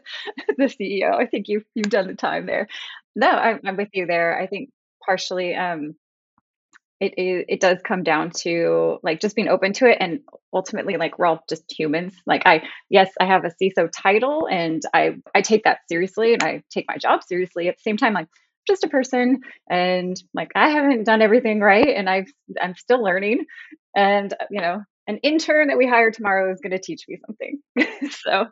CEO. 0.59 1.15
I 1.15 1.27
think 1.27 1.47
you've 1.49 1.65
you've 1.75 1.89
done 1.89 2.09
the 2.09 2.15
time 2.15 2.47
there. 2.47 2.67
No, 3.15 3.29
I'm, 3.29 3.61
I'm 3.65 3.77
with 3.77 3.91
you 3.93 4.07
there. 4.07 4.39
I 4.39 4.49
think 4.49 4.71
partially 5.07 5.55
um 5.55 5.95
it, 7.03 7.15
it 7.17 7.45
it 7.49 7.61
does 7.61 7.79
come 7.85 8.05
down 8.05 8.31
to 8.31 8.99
like 9.03 9.21
just 9.21 9.35
being 9.35 9.49
open 9.49 9.73
to 9.75 9.87
it 9.91 9.99
and 10.01 10.21
ultimately 10.55 10.97
like 10.97 11.19
we're 11.19 11.27
all 11.27 11.43
just 11.49 11.65
humans. 11.77 12.15
Like 12.27 12.43
i 12.47 12.63
yes 12.89 13.11
i 13.21 13.27
have 13.27 13.45
a 13.45 13.51
ciso 13.61 13.91
title 13.93 14.47
and 14.51 14.81
i 14.95 15.17
i 15.35 15.41
take 15.43 15.65
that 15.65 15.81
seriously 15.89 16.33
and 16.33 16.43
i 16.43 16.63
take 16.71 16.87
my 16.89 16.97
job 16.99 17.25
seriously. 17.25 17.69
At 17.69 17.77
the 17.77 17.83
same 17.83 17.97
time 17.97 18.15
like 18.15 18.29
just 18.69 18.85
a 18.85 18.89
person 18.89 19.41
and 19.69 20.17
like 20.33 20.53
i 20.55 20.69
haven't 20.69 21.03
done 21.05 21.21
everything 21.21 21.59
right 21.61 21.89
and 21.89 22.09
i've 22.09 22.31
i'm 22.61 22.77
still 22.77 23.03
learning. 23.03 23.47
And 23.97 24.33
you 24.51 24.61
know 24.61 24.83
an 25.09 25.19
intern 25.19 25.69
that 25.69 25.79
we 25.79 25.89
hire 25.89 26.13
tomorrow 26.13 26.53
is 26.53 26.61
going 26.61 26.71
to 26.71 26.79
teach 26.79 27.05
me 27.09 27.19
something. 27.27 27.61
So 28.11 28.47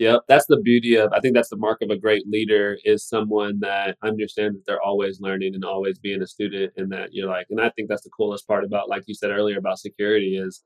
Yep, 0.00 0.22
that's 0.28 0.46
the 0.48 0.58
beauty 0.58 0.96
of. 0.96 1.12
I 1.12 1.20
think 1.20 1.34
that's 1.34 1.50
the 1.50 1.58
mark 1.58 1.82
of 1.82 1.90
a 1.90 1.98
great 1.98 2.26
leader 2.26 2.78
is 2.84 3.06
someone 3.06 3.60
that 3.60 3.98
understands 4.02 4.56
that 4.56 4.64
they're 4.66 4.82
always 4.82 5.20
learning 5.20 5.54
and 5.54 5.64
always 5.64 5.98
being 5.98 6.22
a 6.22 6.26
student, 6.26 6.72
and 6.78 6.90
that 6.92 7.10
you're 7.12 7.28
like. 7.28 7.46
And 7.50 7.60
I 7.60 7.70
think 7.70 7.90
that's 7.90 8.02
the 8.04 8.10
coolest 8.10 8.48
part 8.48 8.64
about, 8.64 8.88
like 8.88 9.04
you 9.06 9.14
said 9.14 9.30
earlier, 9.30 9.58
about 9.58 9.78
security 9.78 10.38
is 10.38 10.64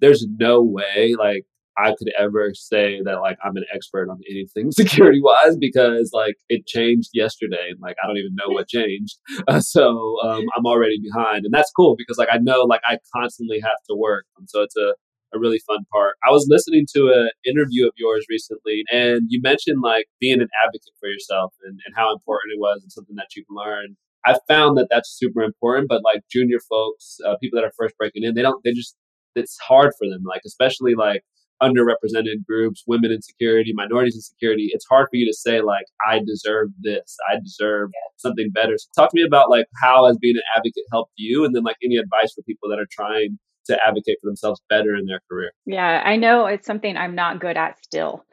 there's 0.00 0.26
no 0.38 0.62
way 0.62 1.14
like 1.18 1.44
I 1.78 1.90
could 1.98 2.12
ever 2.18 2.52
say 2.54 3.00
that 3.04 3.20
like 3.22 3.38
I'm 3.44 3.56
an 3.56 3.64
expert 3.74 4.10
on 4.10 4.20
anything 4.30 4.70
security 4.72 5.20
wise 5.22 5.56
because 5.58 6.10
like 6.12 6.36
it 6.50 6.66
changed 6.66 7.10
yesterday 7.14 7.68
and 7.70 7.80
like 7.82 7.96
I 8.02 8.06
don't 8.06 8.18
even 8.18 8.34
know 8.36 8.52
what 8.54 8.68
changed. 8.68 9.18
Uh, 9.48 9.60
so 9.60 10.16
um, 10.24 10.44
I'm 10.56 10.66
already 10.66 10.98
behind, 11.02 11.44
and 11.46 11.52
that's 11.54 11.70
cool 11.76 11.96
because 11.98 12.18
like 12.18 12.28
I 12.32 12.38
know 12.38 12.62
like 12.62 12.82
I 12.86 12.98
constantly 13.14 13.60
have 13.60 13.78
to 13.90 13.96
work, 13.96 14.26
and 14.38 14.48
so 14.50 14.62
it's 14.62 14.76
a 14.76 14.94
a 15.34 15.38
really 15.38 15.60
fun 15.66 15.84
part. 15.92 16.14
I 16.26 16.30
was 16.30 16.46
listening 16.48 16.86
to 16.94 17.08
an 17.08 17.30
interview 17.44 17.86
of 17.86 17.92
yours 17.96 18.24
recently, 18.28 18.84
and 18.92 19.22
you 19.28 19.40
mentioned 19.42 19.82
like 19.82 20.06
being 20.20 20.40
an 20.40 20.48
advocate 20.64 20.94
for 21.00 21.08
yourself 21.08 21.54
and, 21.64 21.78
and 21.84 21.94
how 21.96 22.12
important 22.12 22.52
it 22.54 22.60
was 22.60 22.82
and 22.82 22.92
something 22.92 23.16
that 23.16 23.34
you've 23.36 23.46
learned. 23.50 23.96
I 24.26 24.38
found 24.48 24.78
that 24.78 24.88
that's 24.90 25.10
super 25.18 25.42
important, 25.42 25.88
but 25.88 26.02
like 26.02 26.22
junior 26.30 26.58
folks, 26.68 27.18
uh, 27.26 27.36
people 27.42 27.58
that 27.58 27.66
are 27.66 27.72
first 27.78 27.96
breaking 27.98 28.24
in, 28.24 28.34
they 28.34 28.42
don't, 28.42 28.62
they 28.64 28.72
just, 28.72 28.96
it's 29.34 29.58
hard 29.58 29.92
for 29.98 30.08
them, 30.08 30.22
like, 30.26 30.40
especially 30.46 30.94
like 30.94 31.22
underrepresented 31.62 32.44
groups, 32.48 32.84
women 32.86 33.12
in 33.12 33.22
security, 33.22 33.72
minorities 33.74 34.16
in 34.16 34.22
security. 34.22 34.70
It's 34.72 34.86
hard 34.86 35.08
for 35.10 35.16
you 35.16 35.26
to 35.26 35.36
say, 35.36 35.60
like, 35.60 35.86
I 36.06 36.20
deserve 36.24 36.68
this, 36.80 37.16
I 37.30 37.36
deserve 37.42 37.90
something 38.16 38.50
better. 38.52 38.74
So, 38.76 38.86
talk 38.96 39.10
to 39.10 39.16
me 39.16 39.24
about 39.24 39.50
like 39.50 39.66
how 39.82 40.06
has 40.06 40.18
being 40.18 40.36
an 40.36 40.42
advocate 40.56 40.84
helped 40.90 41.12
you, 41.16 41.44
and 41.44 41.54
then 41.54 41.62
like 41.62 41.76
any 41.84 41.96
advice 41.96 42.32
for 42.34 42.42
people 42.42 42.68
that 42.70 42.78
are 42.78 42.88
trying 42.90 43.38
to 43.66 43.78
advocate 43.86 44.18
for 44.20 44.28
themselves 44.28 44.60
better 44.68 44.96
in 44.96 45.06
their 45.06 45.20
career. 45.30 45.52
Yeah, 45.66 46.02
I 46.04 46.16
know 46.16 46.46
it's 46.46 46.66
something 46.66 46.96
I'm 46.96 47.14
not 47.14 47.40
good 47.40 47.56
at 47.56 47.82
still. 47.84 48.24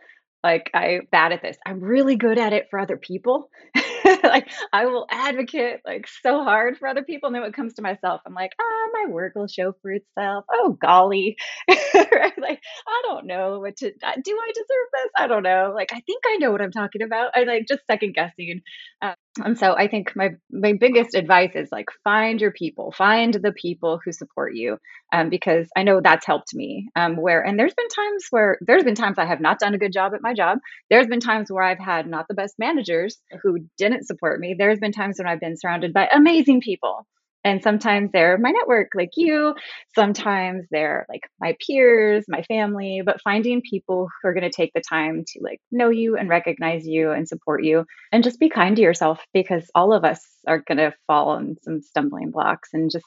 Like 0.43 0.69
I'm 0.73 1.07
bad 1.11 1.31
at 1.31 1.41
this. 1.41 1.57
I'm 1.65 1.79
really 1.79 2.15
good 2.15 2.37
at 2.37 2.53
it 2.53 2.67
for 2.69 2.79
other 2.79 2.97
people. 2.97 3.49
like 4.23 4.49
I 4.73 4.85
will 4.85 5.05
advocate 5.09 5.81
like 5.85 6.07
so 6.07 6.43
hard 6.43 6.77
for 6.77 6.87
other 6.87 7.03
people 7.03 7.27
and 7.27 7.35
then 7.35 7.41
when 7.41 7.51
it 7.51 7.55
comes 7.55 7.73
to 7.75 7.81
myself 7.81 8.21
I'm 8.25 8.33
like, 8.33 8.51
"Ah, 8.59 8.87
my 8.93 9.11
work 9.11 9.33
will 9.35 9.47
show 9.47 9.73
for 9.81 9.91
itself." 9.91 10.45
Oh 10.51 10.77
golly. 10.81 11.37
right? 11.69 12.37
Like 12.37 12.59
I 12.87 13.01
don't 13.03 13.25
know 13.25 13.59
what 13.59 13.77
to 13.77 13.91
do 13.91 13.95
I 13.97 14.51
deserve 14.53 14.87
this? 14.93 15.11
I 15.17 15.27
don't 15.27 15.43
know. 15.43 15.71
Like 15.75 15.93
I 15.93 16.01
think 16.01 16.23
I 16.27 16.37
know 16.37 16.51
what 16.51 16.61
I'm 16.61 16.71
talking 16.71 17.01
about. 17.01 17.31
I 17.35 17.43
like 17.43 17.67
just 17.67 17.81
second 17.89 18.13
guessing. 18.15 18.61
Uh, 19.01 19.13
and 19.39 19.57
so 19.57 19.73
I 19.75 19.87
think 19.87 20.13
my 20.15 20.31
my 20.51 20.73
biggest 20.73 21.15
advice 21.15 21.51
is 21.55 21.69
like 21.71 21.87
find 22.03 22.41
your 22.41 22.51
people, 22.51 22.91
find 22.91 23.33
the 23.33 23.53
people 23.53 23.99
who 24.03 24.11
support 24.11 24.55
you, 24.55 24.77
um, 25.13 25.29
because 25.29 25.67
I 25.75 25.83
know 25.83 26.01
that's 26.01 26.25
helped 26.25 26.53
me. 26.53 26.89
Um, 26.95 27.15
where 27.15 27.41
and 27.41 27.57
there's 27.57 27.73
been 27.73 27.87
times 27.87 28.25
where 28.29 28.57
there's 28.61 28.83
been 28.83 28.95
times 28.95 29.17
I 29.17 29.25
have 29.25 29.39
not 29.41 29.59
done 29.59 29.73
a 29.73 29.77
good 29.77 29.93
job 29.93 30.13
at 30.13 30.21
my 30.21 30.33
job. 30.33 30.59
There's 30.89 31.07
been 31.07 31.19
times 31.19 31.51
where 31.51 31.63
I've 31.63 31.79
had 31.79 32.07
not 32.07 32.27
the 32.27 32.33
best 32.33 32.55
managers 32.59 33.17
who 33.41 33.59
didn't 33.77 33.90
support 34.05 34.39
me. 34.39 34.55
There's 34.57 34.79
been 34.79 34.91
times 34.91 35.17
when 35.17 35.27
I've 35.27 35.39
been 35.39 35.57
surrounded 35.57 35.93
by 35.93 36.07
amazing 36.11 36.61
people 36.61 37.05
and 37.43 37.63
sometimes 37.63 38.11
they're 38.11 38.37
my 38.37 38.51
network, 38.51 38.89
like 38.93 39.11
you. 39.15 39.55
Sometimes 39.95 40.65
they're 40.69 41.05
like 41.09 41.23
my 41.39 41.55
peers, 41.65 42.25
my 42.27 42.43
family, 42.43 43.01
but 43.03 43.21
finding 43.21 43.61
people 43.61 44.07
who 44.21 44.29
are 44.29 44.33
going 44.33 44.43
to 44.43 44.55
take 44.55 44.71
the 44.73 44.81
time 44.81 45.23
to 45.27 45.39
like 45.41 45.59
know 45.71 45.89
you 45.89 46.17
and 46.17 46.29
recognize 46.29 46.85
you 46.85 47.11
and 47.11 47.27
support 47.27 47.63
you 47.63 47.85
and 48.11 48.23
just 48.23 48.39
be 48.39 48.49
kind 48.49 48.75
to 48.75 48.81
yourself 48.81 49.19
because 49.33 49.69
all 49.73 49.93
of 49.93 50.03
us 50.03 50.23
are 50.47 50.59
going 50.59 50.77
to 50.77 50.93
fall 51.07 51.29
on 51.29 51.55
some 51.63 51.81
stumbling 51.81 52.31
blocks 52.31 52.69
and 52.73 52.91
just 52.91 53.05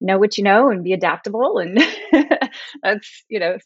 know 0.00 0.18
what 0.18 0.36
you 0.36 0.44
know 0.44 0.68
and 0.68 0.84
be 0.84 0.92
adaptable. 0.92 1.58
And 1.58 1.80
that's, 2.82 3.24
you 3.28 3.40
know, 3.40 3.56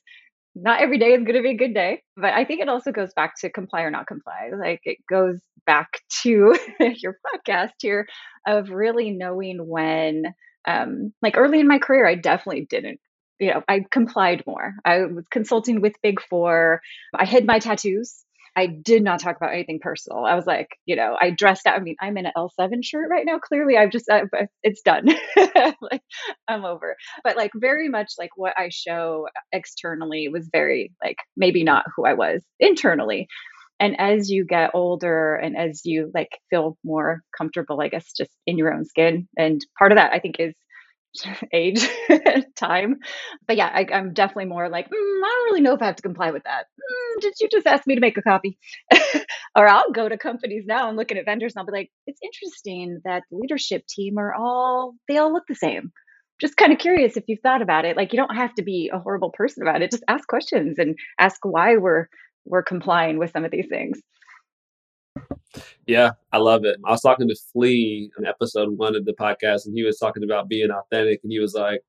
not 0.56 0.80
every 0.80 0.98
day 0.98 1.12
is 1.12 1.22
going 1.22 1.36
to 1.36 1.42
be 1.42 1.50
a 1.50 1.56
good 1.56 1.74
day 1.74 2.02
but 2.16 2.32
i 2.32 2.44
think 2.44 2.60
it 2.60 2.68
also 2.68 2.90
goes 2.90 3.12
back 3.14 3.34
to 3.38 3.50
comply 3.50 3.82
or 3.82 3.90
not 3.90 4.06
comply 4.06 4.50
like 4.58 4.80
it 4.84 4.98
goes 5.08 5.38
back 5.66 6.00
to 6.22 6.56
your 6.96 7.18
podcast 7.26 7.72
here 7.80 8.06
of 8.46 8.70
really 8.70 9.10
knowing 9.10 9.58
when 9.66 10.24
um 10.66 11.12
like 11.22 11.36
early 11.36 11.60
in 11.60 11.68
my 11.68 11.78
career 11.78 12.06
i 12.06 12.14
definitely 12.14 12.66
didn't 12.68 12.98
you 13.38 13.52
know 13.52 13.62
i 13.68 13.84
complied 13.90 14.42
more. 14.46 14.74
I 14.84 15.00
was 15.00 15.26
consulting 15.30 15.80
with 15.80 16.00
big 16.02 16.20
four. 16.22 16.80
I 17.14 17.26
hid 17.26 17.46
my 17.46 17.58
tattoos 17.58 18.24
I 18.56 18.66
did 18.66 19.02
not 19.04 19.20
talk 19.20 19.36
about 19.36 19.52
anything 19.52 19.80
personal. 19.80 20.24
I 20.24 20.34
was 20.34 20.46
like, 20.46 20.68
you 20.86 20.96
know, 20.96 21.16
I 21.20 21.30
dressed 21.30 21.66
out. 21.66 21.76
I 21.78 21.80
mean, 21.82 21.96
I'm 22.00 22.16
in 22.16 22.26
an 22.26 22.32
L7 22.36 22.82
shirt 22.82 23.08
right 23.10 23.26
now. 23.26 23.38
Clearly, 23.38 23.76
I've 23.76 23.90
just, 23.90 24.08
uh, 24.08 24.22
it's 24.62 24.80
done. 24.82 25.06
like, 25.80 26.02
I'm 26.48 26.64
over. 26.64 26.96
But 27.22 27.36
like, 27.36 27.50
very 27.54 27.88
much 27.88 28.12
like 28.18 28.30
what 28.36 28.54
I 28.58 28.70
show 28.72 29.26
externally 29.52 30.28
was 30.28 30.48
very, 30.50 30.92
like, 31.04 31.18
maybe 31.36 31.64
not 31.64 31.84
who 31.94 32.06
I 32.06 32.14
was 32.14 32.42
internally. 32.58 33.28
And 33.78 34.00
as 34.00 34.30
you 34.30 34.46
get 34.46 34.70
older 34.72 35.36
and 35.36 35.56
as 35.56 35.82
you 35.84 36.10
like 36.14 36.30
feel 36.48 36.78
more 36.82 37.20
comfortable, 37.36 37.80
I 37.82 37.88
guess, 37.88 38.10
just 38.16 38.30
in 38.46 38.56
your 38.56 38.72
own 38.72 38.86
skin, 38.86 39.28
and 39.36 39.60
part 39.78 39.92
of 39.92 39.98
that 39.98 40.14
I 40.14 40.18
think 40.18 40.36
is 40.38 40.54
age 41.52 41.86
time. 42.56 42.96
But 43.46 43.56
yeah 43.56 43.70
I, 43.72 43.86
am 43.90 44.12
definitely 44.12 44.46
more 44.46 44.68
like 44.68 44.86
mm, 44.86 44.90
i 44.92 45.20
don't 45.20 45.44
really 45.46 45.60
know 45.60 45.74
if 45.74 45.82
i 45.82 45.86
have 45.86 45.96
to 45.96 46.02
comply 46.02 46.30
with 46.30 46.44
that. 46.44 46.66
Mm, 46.66 47.20
did 47.20 47.34
you 47.40 47.48
just 47.50 47.66
ask 47.66 47.86
me 47.86 47.94
to 47.94 48.00
make 48.00 48.16
a 48.16 48.22
copy? 48.22 48.58
Or 49.56 49.66
i'll 49.66 49.90
go 49.90 50.08
to 50.08 50.18
companies 50.18 50.64
now 50.66 50.88
and 50.88 50.96
looking 50.96 51.16
at 51.16 51.24
vendors 51.24 51.54
and 51.54 51.60
i'll 51.60 51.66
be 51.66 51.72
like 51.72 51.90
it's 52.06 52.20
interesting 52.22 53.00
that 53.04 53.22
the 53.30 53.38
leadership 53.38 53.86
team 53.86 54.18
are 54.18 54.34
all 54.34 54.94
they 55.08 55.16
all 55.16 55.32
look 55.32 55.44
the 55.48 55.54
same. 55.54 55.92
Just 56.38 56.58
kind 56.58 56.72
of 56.72 56.78
curious 56.78 57.16
if 57.16 57.24
you've 57.28 57.40
thought 57.40 57.62
about 57.62 57.86
it. 57.86 57.96
Like 57.96 58.12
you 58.12 58.18
don't 58.18 58.36
have 58.36 58.54
to 58.56 58.62
be 58.62 58.90
a 58.92 58.98
horrible 58.98 59.30
person 59.30 59.62
about 59.62 59.80
it. 59.80 59.90
Just 59.90 60.04
ask 60.08 60.28
questions 60.28 60.78
and 60.78 60.94
ask 61.18 61.38
why 61.42 61.76
we're 61.78 62.08
we're 62.44 62.62
complying 62.62 63.18
with 63.18 63.30
some 63.32 63.44
of 63.44 63.50
these 63.50 63.66
things 63.68 64.00
yeah, 65.86 66.10
I 66.32 66.38
love 66.38 66.64
it. 66.64 66.76
I 66.84 66.90
was 66.90 67.02
talking 67.02 67.28
to 67.28 67.36
Flea 67.52 68.10
in 68.18 68.26
episode 68.26 68.76
one 68.76 68.96
of 68.96 69.04
the 69.04 69.14
podcast, 69.14 69.66
and 69.66 69.74
he 69.74 69.84
was 69.84 69.98
talking 69.98 70.24
about 70.24 70.48
being 70.48 70.70
authentic, 70.70 71.20
and 71.22 71.32
he 71.32 71.38
was 71.38 71.54
like, 71.54 71.82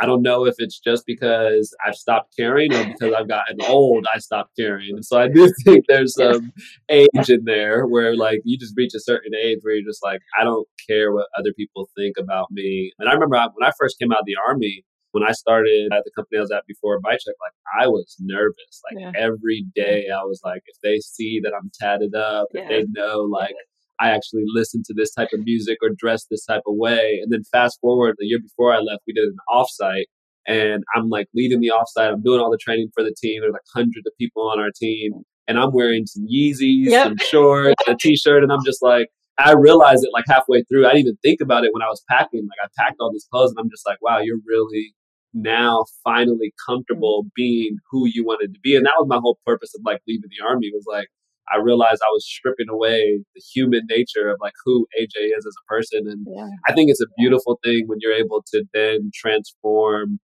I 0.00 0.06
don't 0.06 0.22
know 0.22 0.46
if 0.46 0.54
it's 0.58 0.80
just 0.80 1.04
because 1.04 1.76
I've 1.86 1.94
stopped 1.94 2.34
caring 2.34 2.72
or 2.72 2.86
because 2.86 3.12
I've 3.12 3.28
gotten 3.28 3.60
old, 3.60 4.06
I 4.12 4.18
stopped 4.18 4.56
caring. 4.58 4.94
And 4.94 5.04
so 5.04 5.20
I 5.20 5.28
do 5.28 5.52
think 5.64 5.84
there's 5.88 6.14
some 6.14 6.52
age 6.88 7.28
in 7.28 7.44
there 7.44 7.86
where 7.86 8.16
like 8.16 8.40
you 8.44 8.56
just 8.56 8.72
reach 8.78 8.94
a 8.94 9.00
certain 9.00 9.34
age 9.34 9.58
where 9.60 9.74
you're 9.74 9.88
just 9.88 10.02
like, 10.02 10.20
I 10.40 10.44
don't 10.44 10.66
care 10.88 11.12
what 11.12 11.26
other 11.38 11.52
people 11.54 11.90
think 11.94 12.16
about 12.18 12.50
me. 12.50 12.92
And 12.98 13.10
I 13.10 13.12
remember 13.12 13.36
when 13.36 13.68
I 13.68 13.72
first 13.78 13.98
came 13.98 14.10
out 14.10 14.20
of 14.20 14.26
the 14.26 14.36
army, 14.48 14.84
when 15.12 15.24
I 15.24 15.32
started 15.32 15.88
at 15.92 16.04
the 16.04 16.10
company 16.14 16.38
I 16.38 16.42
was 16.42 16.50
at 16.50 16.66
before 16.66 17.00
ByteChek, 17.00 17.36
like 17.40 17.54
I 17.80 17.86
was 17.88 18.16
nervous. 18.20 18.82
Like 18.90 19.00
yeah. 19.00 19.12
every 19.18 19.66
day 19.74 20.06
I 20.08 20.22
was 20.22 20.40
like, 20.44 20.62
if 20.66 20.76
they 20.82 20.98
see 20.98 21.40
that 21.42 21.52
I'm 21.54 21.70
tatted 21.80 22.14
up, 22.14 22.48
yeah. 22.54 22.62
if 22.62 22.68
they 22.68 22.84
know 23.00 23.20
like 23.20 23.54
I 24.00 24.10
actually 24.10 24.44
listen 24.46 24.82
to 24.86 24.94
this 24.94 25.12
type 25.12 25.28
of 25.34 25.44
music 25.44 25.78
or 25.82 25.90
dress 25.96 26.24
this 26.30 26.44
type 26.44 26.62
of 26.66 26.74
way. 26.76 27.20
And 27.22 27.30
then 27.30 27.42
fast 27.44 27.78
forward 27.80 28.16
the 28.18 28.26
year 28.26 28.40
before 28.40 28.72
I 28.72 28.78
left, 28.78 29.02
we 29.06 29.12
did 29.12 29.24
an 29.24 29.36
offsite 29.50 30.06
and 30.46 30.82
I'm 30.94 31.08
like 31.08 31.26
leading 31.34 31.60
the 31.60 31.72
offsite. 31.74 32.12
I'm 32.12 32.22
doing 32.22 32.40
all 32.40 32.50
the 32.50 32.58
training 32.58 32.90
for 32.94 33.04
the 33.04 33.14
team. 33.20 33.42
There's 33.42 33.52
like 33.52 33.62
hundreds 33.74 34.06
of 34.06 34.12
people 34.18 34.48
on 34.48 34.58
our 34.58 34.70
team. 34.74 35.12
And 35.46 35.58
I'm 35.58 35.72
wearing 35.72 36.06
some 36.06 36.26
Yeezys, 36.32 36.86
yep. 36.86 37.08
some 37.08 37.16
shorts, 37.18 37.82
a 37.88 37.96
t-shirt, 37.96 38.44
and 38.44 38.52
I'm 38.52 38.64
just 38.64 38.82
like, 38.82 39.08
I 39.36 39.52
realized 39.52 40.04
it 40.04 40.10
like 40.12 40.24
halfway 40.28 40.62
through. 40.64 40.86
I 40.86 40.90
didn't 40.90 41.00
even 41.00 41.18
think 41.22 41.40
about 41.40 41.64
it 41.64 41.72
when 41.72 41.82
I 41.82 41.88
was 41.88 42.02
packing. 42.08 42.46
Like 42.46 42.58
I 42.62 42.68
packed 42.82 42.98
all 43.00 43.10
these 43.10 43.26
clothes, 43.32 43.50
and 43.50 43.58
I'm 43.58 43.70
just 43.70 43.86
like, 43.86 43.98
wow, 44.00 44.20
you're 44.20 44.38
really 44.46 44.94
now 45.34 45.84
finally 46.04 46.52
comfortable 46.66 47.24
mm-hmm. 47.24 47.34
being 47.36 47.76
who 47.90 48.06
you 48.06 48.24
wanted 48.24 48.54
to 48.54 48.60
be. 48.60 48.76
And 48.76 48.86
that 48.86 48.94
was 48.98 49.08
my 49.08 49.18
whole 49.20 49.38
purpose 49.46 49.74
of 49.74 49.82
like 49.84 50.00
leaving 50.06 50.30
the 50.30 50.46
army 50.46 50.70
was 50.72 50.84
like, 50.88 51.08
I 51.52 51.58
realized 51.58 52.00
I 52.02 52.12
was 52.12 52.24
stripping 52.24 52.68
away 52.70 53.20
the 53.34 53.42
human 53.52 53.82
nature 53.88 54.30
of 54.30 54.38
like 54.40 54.52
who 54.64 54.86
AJ 55.00 55.36
is 55.36 55.46
as 55.46 55.54
a 55.58 55.66
person. 55.68 56.06
And 56.06 56.26
yeah. 56.30 56.48
I 56.68 56.72
think 56.72 56.90
it's 56.90 57.00
a 57.00 57.06
beautiful 57.18 57.58
thing 57.64 57.84
when 57.86 57.98
you're 58.00 58.14
able 58.14 58.44
to 58.52 58.64
then 58.72 59.10
transform 59.14 60.20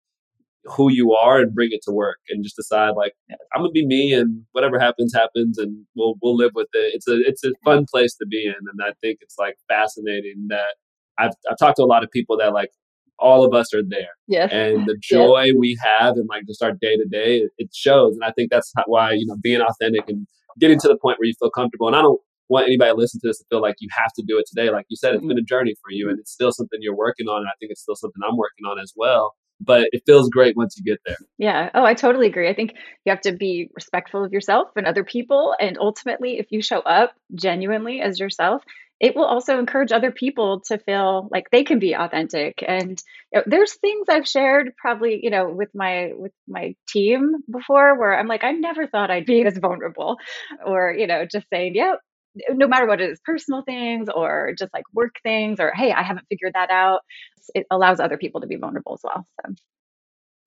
who 0.64 0.90
you 0.90 1.12
are 1.12 1.40
and 1.40 1.54
bring 1.54 1.70
it 1.72 1.80
to 1.84 1.92
work 1.92 2.18
and 2.28 2.42
just 2.42 2.56
decide 2.56 2.94
like 2.96 3.12
I'm 3.54 3.62
gonna 3.62 3.70
be 3.70 3.86
me 3.86 4.12
and 4.12 4.42
whatever 4.52 4.80
happens 4.80 5.14
happens 5.14 5.58
and 5.58 5.86
we'll 5.94 6.14
we'll 6.20 6.36
live 6.36 6.52
with 6.54 6.68
it. 6.72 6.92
It's 6.94 7.08
a 7.08 7.20
it's 7.20 7.44
a 7.44 7.52
fun 7.64 7.86
place 7.88 8.14
to 8.16 8.26
be 8.26 8.46
in 8.46 8.54
and 8.54 8.80
I 8.82 8.92
think 9.00 9.18
it's 9.20 9.36
like 9.38 9.54
fascinating 9.68 10.46
that 10.48 10.74
I've 11.18 11.32
I've 11.48 11.58
talked 11.58 11.76
to 11.76 11.82
a 11.82 11.86
lot 11.86 12.02
of 12.02 12.10
people 12.10 12.36
that 12.38 12.52
like 12.52 12.70
all 13.18 13.44
of 13.44 13.54
us 13.54 13.72
are 13.74 13.82
there. 13.86 14.10
Yeah. 14.26 14.48
And 14.50 14.86
the 14.86 14.96
joy 15.02 15.44
yeah. 15.46 15.58
we 15.58 15.78
have 15.82 16.16
and 16.16 16.28
like 16.28 16.46
just 16.46 16.62
our 16.62 16.72
day 16.72 16.96
to 16.96 17.06
day, 17.06 17.48
it 17.58 17.70
shows. 17.74 18.14
And 18.14 18.24
I 18.24 18.32
think 18.32 18.50
that's 18.50 18.72
why, 18.86 19.12
you 19.12 19.26
know, 19.26 19.36
being 19.42 19.60
authentic 19.60 20.08
and 20.08 20.26
getting 20.58 20.78
to 20.80 20.88
the 20.88 20.96
point 20.96 21.18
where 21.18 21.26
you 21.26 21.34
feel 21.38 21.50
comfortable. 21.50 21.86
And 21.86 21.96
I 21.96 22.02
don't 22.02 22.20
want 22.48 22.66
anybody 22.66 22.90
to 22.90 22.96
listen 22.96 23.20
to 23.20 23.28
this 23.28 23.38
to 23.38 23.44
feel 23.50 23.60
like 23.60 23.76
you 23.80 23.88
have 23.96 24.12
to 24.16 24.24
do 24.26 24.38
it 24.38 24.46
today. 24.46 24.70
Like 24.70 24.86
you 24.88 24.96
said, 24.96 25.14
it's 25.14 25.20
mm-hmm. 25.20 25.28
been 25.28 25.38
a 25.38 25.42
journey 25.42 25.74
for 25.82 25.90
you 25.90 26.08
and 26.08 26.18
it's 26.18 26.32
still 26.32 26.52
something 26.52 26.78
you're 26.82 26.96
working 26.96 27.28
on. 27.28 27.38
And 27.38 27.48
I 27.48 27.52
think 27.58 27.72
it's 27.72 27.82
still 27.82 27.96
something 27.96 28.22
I'm 28.26 28.36
working 28.36 28.66
on 28.66 28.78
as 28.78 28.92
well. 28.96 29.34
But 29.58 29.88
it 29.92 30.02
feels 30.04 30.28
great 30.28 30.54
once 30.54 30.76
you 30.76 30.84
get 30.84 31.00
there. 31.06 31.16
Yeah. 31.38 31.70
Oh, 31.72 31.82
I 31.82 31.94
totally 31.94 32.26
agree. 32.26 32.46
I 32.46 32.54
think 32.54 32.74
you 33.06 33.10
have 33.10 33.22
to 33.22 33.32
be 33.32 33.70
respectful 33.74 34.22
of 34.22 34.30
yourself 34.30 34.68
and 34.76 34.86
other 34.86 35.02
people. 35.02 35.54
And 35.58 35.78
ultimately, 35.78 36.38
if 36.38 36.48
you 36.50 36.60
show 36.60 36.80
up 36.80 37.14
genuinely 37.34 38.02
as 38.02 38.20
yourself, 38.20 38.62
it 39.00 39.14
will 39.14 39.24
also 39.24 39.58
encourage 39.58 39.92
other 39.92 40.10
people 40.10 40.60
to 40.60 40.78
feel 40.78 41.28
like 41.30 41.50
they 41.50 41.64
can 41.64 41.78
be 41.78 41.94
authentic 41.94 42.64
and 42.66 43.02
you 43.32 43.38
know, 43.38 43.42
there's 43.46 43.74
things 43.74 44.06
i've 44.08 44.26
shared 44.26 44.72
probably 44.76 45.20
you 45.22 45.30
know 45.30 45.48
with 45.48 45.68
my 45.74 46.12
with 46.16 46.32
my 46.48 46.74
team 46.88 47.34
before 47.50 47.98
where 47.98 48.18
i'm 48.18 48.28
like 48.28 48.44
i 48.44 48.52
never 48.52 48.86
thought 48.86 49.10
i'd 49.10 49.26
be 49.26 49.42
as 49.46 49.58
vulnerable 49.58 50.16
or 50.64 50.94
you 50.96 51.06
know 51.06 51.24
just 51.30 51.46
saying 51.52 51.74
yeah 51.74 51.94
no 52.50 52.68
matter 52.68 52.86
what 52.86 53.00
it 53.00 53.10
is 53.10 53.20
personal 53.24 53.62
things 53.62 54.08
or 54.14 54.52
just 54.58 54.72
like 54.74 54.84
work 54.92 55.14
things 55.22 55.58
or 55.58 55.72
hey 55.74 55.92
i 55.92 56.02
haven't 56.02 56.26
figured 56.28 56.52
that 56.54 56.70
out 56.70 57.00
it 57.54 57.66
allows 57.70 58.00
other 58.00 58.18
people 58.18 58.40
to 58.40 58.46
be 58.46 58.56
vulnerable 58.56 58.94
as 58.94 59.00
well 59.02 59.26
so 59.40 59.54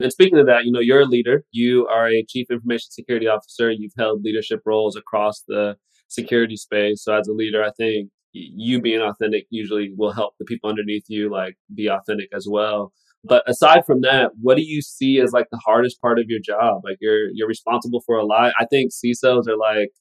and 0.01 0.13
speaking 0.13 0.39
of 0.39 0.45
that, 0.45 0.63
you 0.63 0.71
know, 0.71 0.79
you're 0.79 1.01
a 1.01 1.05
leader. 1.05 1.43
You 1.51 1.85
are 1.87 2.07
a 2.07 2.23
chief 2.23 2.47
information 2.49 2.89
security 2.89 3.27
officer. 3.27 3.69
You've 3.69 3.91
held 3.97 4.23
leadership 4.23 4.61
roles 4.65 4.95
across 4.95 5.43
the 5.45 5.75
security 6.07 6.55
space. 6.55 7.03
So 7.03 7.13
as 7.13 7.27
a 7.27 7.33
leader, 7.33 7.61
I 7.61 7.71
think 7.71 8.09
you 8.33 8.81
being 8.81 9.01
authentic 9.01 9.45
usually 9.49 9.91
will 9.95 10.11
help 10.11 10.33
the 10.39 10.45
people 10.45 10.69
underneath 10.69 11.05
you 11.07 11.31
like 11.31 11.57
be 11.73 11.87
authentic 11.87 12.29
as 12.33 12.47
well. 12.49 12.91
But 13.23 13.43
aside 13.47 13.85
from 13.85 14.01
that 14.01 14.31
what 14.39 14.57
do 14.57 14.63
you 14.63 14.81
see 14.81 15.19
as 15.19 15.31
like 15.33 15.47
the 15.51 15.61
hardest 15.65 16.01
part 16.01 16.19
of 16.19 16.25
your 16.27 16.39
job? 16.43 16.81
Like 16.83 16.97
you're 17.01 17.29
you're 17.33 17.47
responsible 17.47 18.01
for 18.05 18.15
a 18.15 18.25
lot. 18.25 18.53
I 18.59 18.65
think 18.65 18.91
cisos 18.91 19.47
are 19.47 19.57
like 19.57 19.91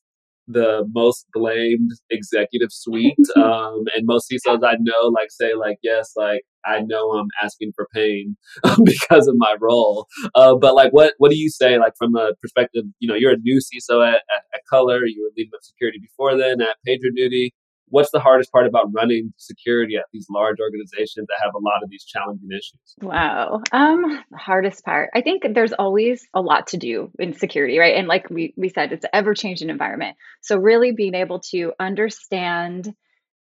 the 0.49 0.89
most 0.95 1.27
blamed 1.33 1.91
executive 2.11 2.73
suite 2.73 3.15
um, 3.37 3.85
and 3.95 4.07
most 4.07 4.31
cisos 4.31 4.65
i 4.65 4.75
know 4.81 5.09
like 5.09 5.31
say 5.31 5.55
like 5.55 5.77
yes 5.83 6.13
like 6.17 6.43
i 6.65 6.81
know 6.81 7.11
i'm 7.11 7.29
asking 7.43 7.71
for 7.77 7.87
pain 7.95 8.37
because 8.85 9.29
of 9.29 9.35
my 9.37 9.55
role. 9.61 10.07
Uh, 10.35 10.55
but 10.57 10.75
like 10.75 10.91
what 10.93 11.13
what 11.19 11.31
do 11.31 11.37
you 11.37 11.51
say 11.51 11.79
like 11.79 11.93
from 11.99 12.17
a 12.17 12.33
perspective 12.41 12.85
you 12.99 13.07
know 13.07 13.15
you're 13.15 13.33
a 13.33 13.39
new 13.43 13.59
ciso 13.59 14.07
at, 14.07 14.23
at, 14.35 14.43
at 14.55 14.61
color 14.69 15.05
you 15.05 15.23
were 15.23 15.33
leading 15.37 15.53
up 15.55 15.63
security 15.63 15.99
before 16.01 16.37
then 16.37 16.61
at 16.63 16.77
pagerduty 16.87 17.51
what's 17.91 18.11
the 18.11 18.21
hardest 18.21 18.53
part 18.53 18.67
about 18.67 18.93
running 18.93 19.33
security 19.37 19.97
at 19.97 20.05
these 20.13 20.27
large 20.31 20.57
organizations 20.61 21.27
that 21.29 21.39
have 21.43 21.55
a 21.55 21.59
lot 21.59 21.83
of 21.83 21.91
these 21.91 22.05
challenging 22.05 22.49
issues? 22.51 22.95
Wow. 23.01 23.63
Um, 23.73 24.23
the 24.31 24.37
hardest 24.37 24.85
part. 24.85 25.11
I 25.15 25.23
think 25.23 25.43
there's 25.55 25.73
always 25.73 26.27
a 26.35 26.41
lot 26.41 26.69
to 26.69 26.77
do 26.77 27.11
in 27.19 27.35
security, 27.35 27.79
right? 27.79 27.97
And 27.97 28.09
like 28.09 28.31
we 28.31 28.55
we 28.57 28.69
said, 28.69 28.93
it's 28.93 29.05
an 29.05 29.11
ever-changing 29.13 29.71
environment. 29.71 30.17
So 30.43 30.57
really 30.57 30.93
being 30.93 31.15
able 31.15 31.41
to 31.51 31.73
understand 31.79 32.95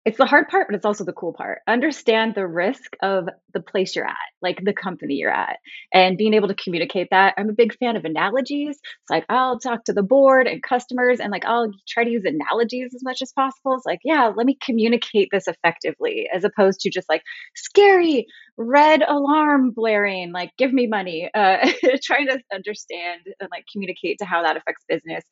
it's 0.06 0.20
the 0.20 0.26
hard 0.26 0.48
part, 0.50 0.68
but 0.68 0.76
it's 0.76 0.86
also 0.86 1.04
the 1.04 1.14
cool 1.14 1.34
part. 1.34 1.62
Understand 1.68 2.36
the 2.36 2.46
risk 2.46 2.96
of 3.02 3.28
the 3.54 3.60
place 3.60 3.96
you're 3.96 4.06
at, 4.06 4.16
like 4.40 4.64
the 4.64 4.74
company 4.74 5.16
you're 5.16 5.32
at, 5.32 5.58
and 5.92 6.16
being 6.16 6.36
able 6.36 6.48
to 6.48 6.54
communicate 6.54 7.08
that. 7.10 7.34
I'm 7.38 7.50
a 7.50 7.54
big 7.54 7.76
fan 7.78 7.96
of 7.96 8.06
analogies. 8.06 8.78
It's 8.78 9.10
like 9.10 9.26
I'll 9.30 9.60
talk 9.60 9.86
to 9.86 9.94
the 9.94 10.04
board 10.04 10.46
and 10.46 10.62
customers, 10.62 11.20
and 11.20 11.32
like 11.32 11.46
I'll 11.46 11.72
try 11.88 12.04
to 12.04 12.10
use 12.10 12.24
analogies 12.24 12.94
as 12.94 13.04
much 13.04 13.24
as 13.24 13.32
possible. 13.34 13.74
It's 13.74 13.86
like, 13.86 14.02
yeah, 14.04 14.32
let 14.36 14.46
me 14.46 14.58
communicate 14.64 15.30
this 15.32 15.48
effectively, 15.48 16.30
as 16.32 16.44
opposed 16.44 16.82
to 16.82 16.92
just 16.92 17.10
like 17.10 17.24
scary 17.56 18.28
red 18.58 19.02
alarm 19.08 19.72
blaring, 19.72 20.32
like 20.32 20.52
give 20.58 20.72
me 20.72 20.88
money. 20.88 21.30
Uh, 21.34 21.70
trying 22.04 22.28
to 22.28 22.40
understand 22.54 23.22
and 23.40 23.50
like 23.52 23.66
communicate 23.72 24.20
to 24.20 24.26
how 24.26 24.44
that 24.44 24.58
affects 24.58 24.84
business. 24.88 25.24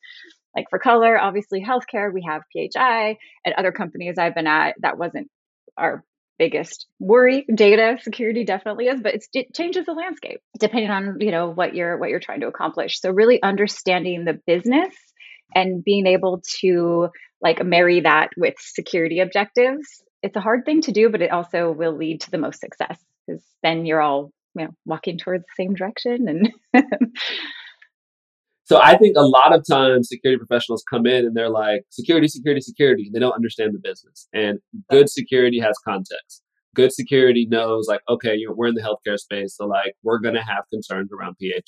Like 0.54 0.66
for 0.70 0.78
color, 0.78 1.18
obviously 1.18 1.64
healthcare, 1.64 2.12
we 2.12 2.24
have 2.28 2.42
PHI 2.54 3.16
and 3.44 3.54
other 3.56 3.72
companies 3.72 4.16
I've 4.18 4.34
been 4.34 4.46
at 4.46 4.76
that 4.80 4.98
wasn't 4.98 5.28
our 5.76 6.04
biggest 6.38 6.86
worry. 6.98 7.46
Data 7.52 7.98
security 8.02 8.44
definitely 8.44 8.86
is 8.86 9.00
but 9.00 9.14
it 9.14 9.54
changes 9.54 9.86
the 9.86 9.92
landscape 9.92 10.40
depending 10.58 10.90
on 10.90 11.18
you 11.20 11.30
know 11.30 11.48
what 11.50 11.76
you're 11.76 11.96
what 11.96 12.10
you're 12.10 12.20
trying 12.20 12.40
to 12.40 12.48
accomplish. 12.48 13.00
So 13.00 13.10
really 13.10 13.42
understanding 13.42 14.24
the 14.24 14.40
business 14.46 14.94
and 15.54 15.84
being 15.84 16.06
able 16.06 16.42
to 16.60 17.08
like 17.40 17.64
marry 17.64 18.00
that 18.00 18.30
with 18.36 18.54
security 18.58 19.20
objectives 19.20 20.02
it's 20.22 20.36
a 20.36 20.40
hard 20.40 20.64
thing 20.64 20.80
to 20.80 20.92
do 20.92 21.10
but 21.10 21.22
it 21.22 21.30
also 21.30 21.70
will 21.70 21.96
lead 21.96 22.20
to 22.22 22.30
the 22.30 22.38
most 22.38 22.60
success 22.60 22.98
because 23.26 23.42
then 23.62 23.86
you're 23.86 24.00
all 24.00 24.30
you 24.54 24.64
know 24.64 24.70
walking 24.84 25.18
towards 25.18 25.44
the 25.44 25.62
same 25.62 25.74
direction 25.74 26.28
and 26.28 26.84
So 28.66 28.80
I 28.82 28.96
think 28.96 29.14
a 29.14 29.26
lot 29.26 29.54
of 29.54 29.62
times 29.70 30.08
security 30.08 30.38
professionals 30.38 30.82
come 30.88 31.04
in 31.04 31.26
and 31.26 31.36
they're 31.36 31.50
like, 31.50 31.82
security, 31.90 32.28
security, 32.28 32.62
security. 32.62 33.10
They 33.12 33.20
don't 33.20 33.34
understand 33.34 33.74
the 33.74 33.78
business. 33.78 34.26
And 34.32 34.58
good 34.90 35.10
security 35.10 35.60
has 35.60 35.76
context. 35.86 36.42
Good 36.74 36.90
security 36.90 37.46
knows 37.46 37.88
like, 37.88 38.00
okay, 38.08 38.34
you 38.34 38.48
know, 38.48 38.54
we're 38.56 38.68
in 38.68 38.74
the 38.74 38.80
healthcare 38.80 39.18
space. 39.18 39.54
So 39.54 39.66
like, 39.66 39.92
we're 40.02 40.18
going 40.18 40.34
to 40.36 40.40
have 40.40 40.64
concerns 40.72 41.10
around 41.12 41.34
PHI. 41.34 41.60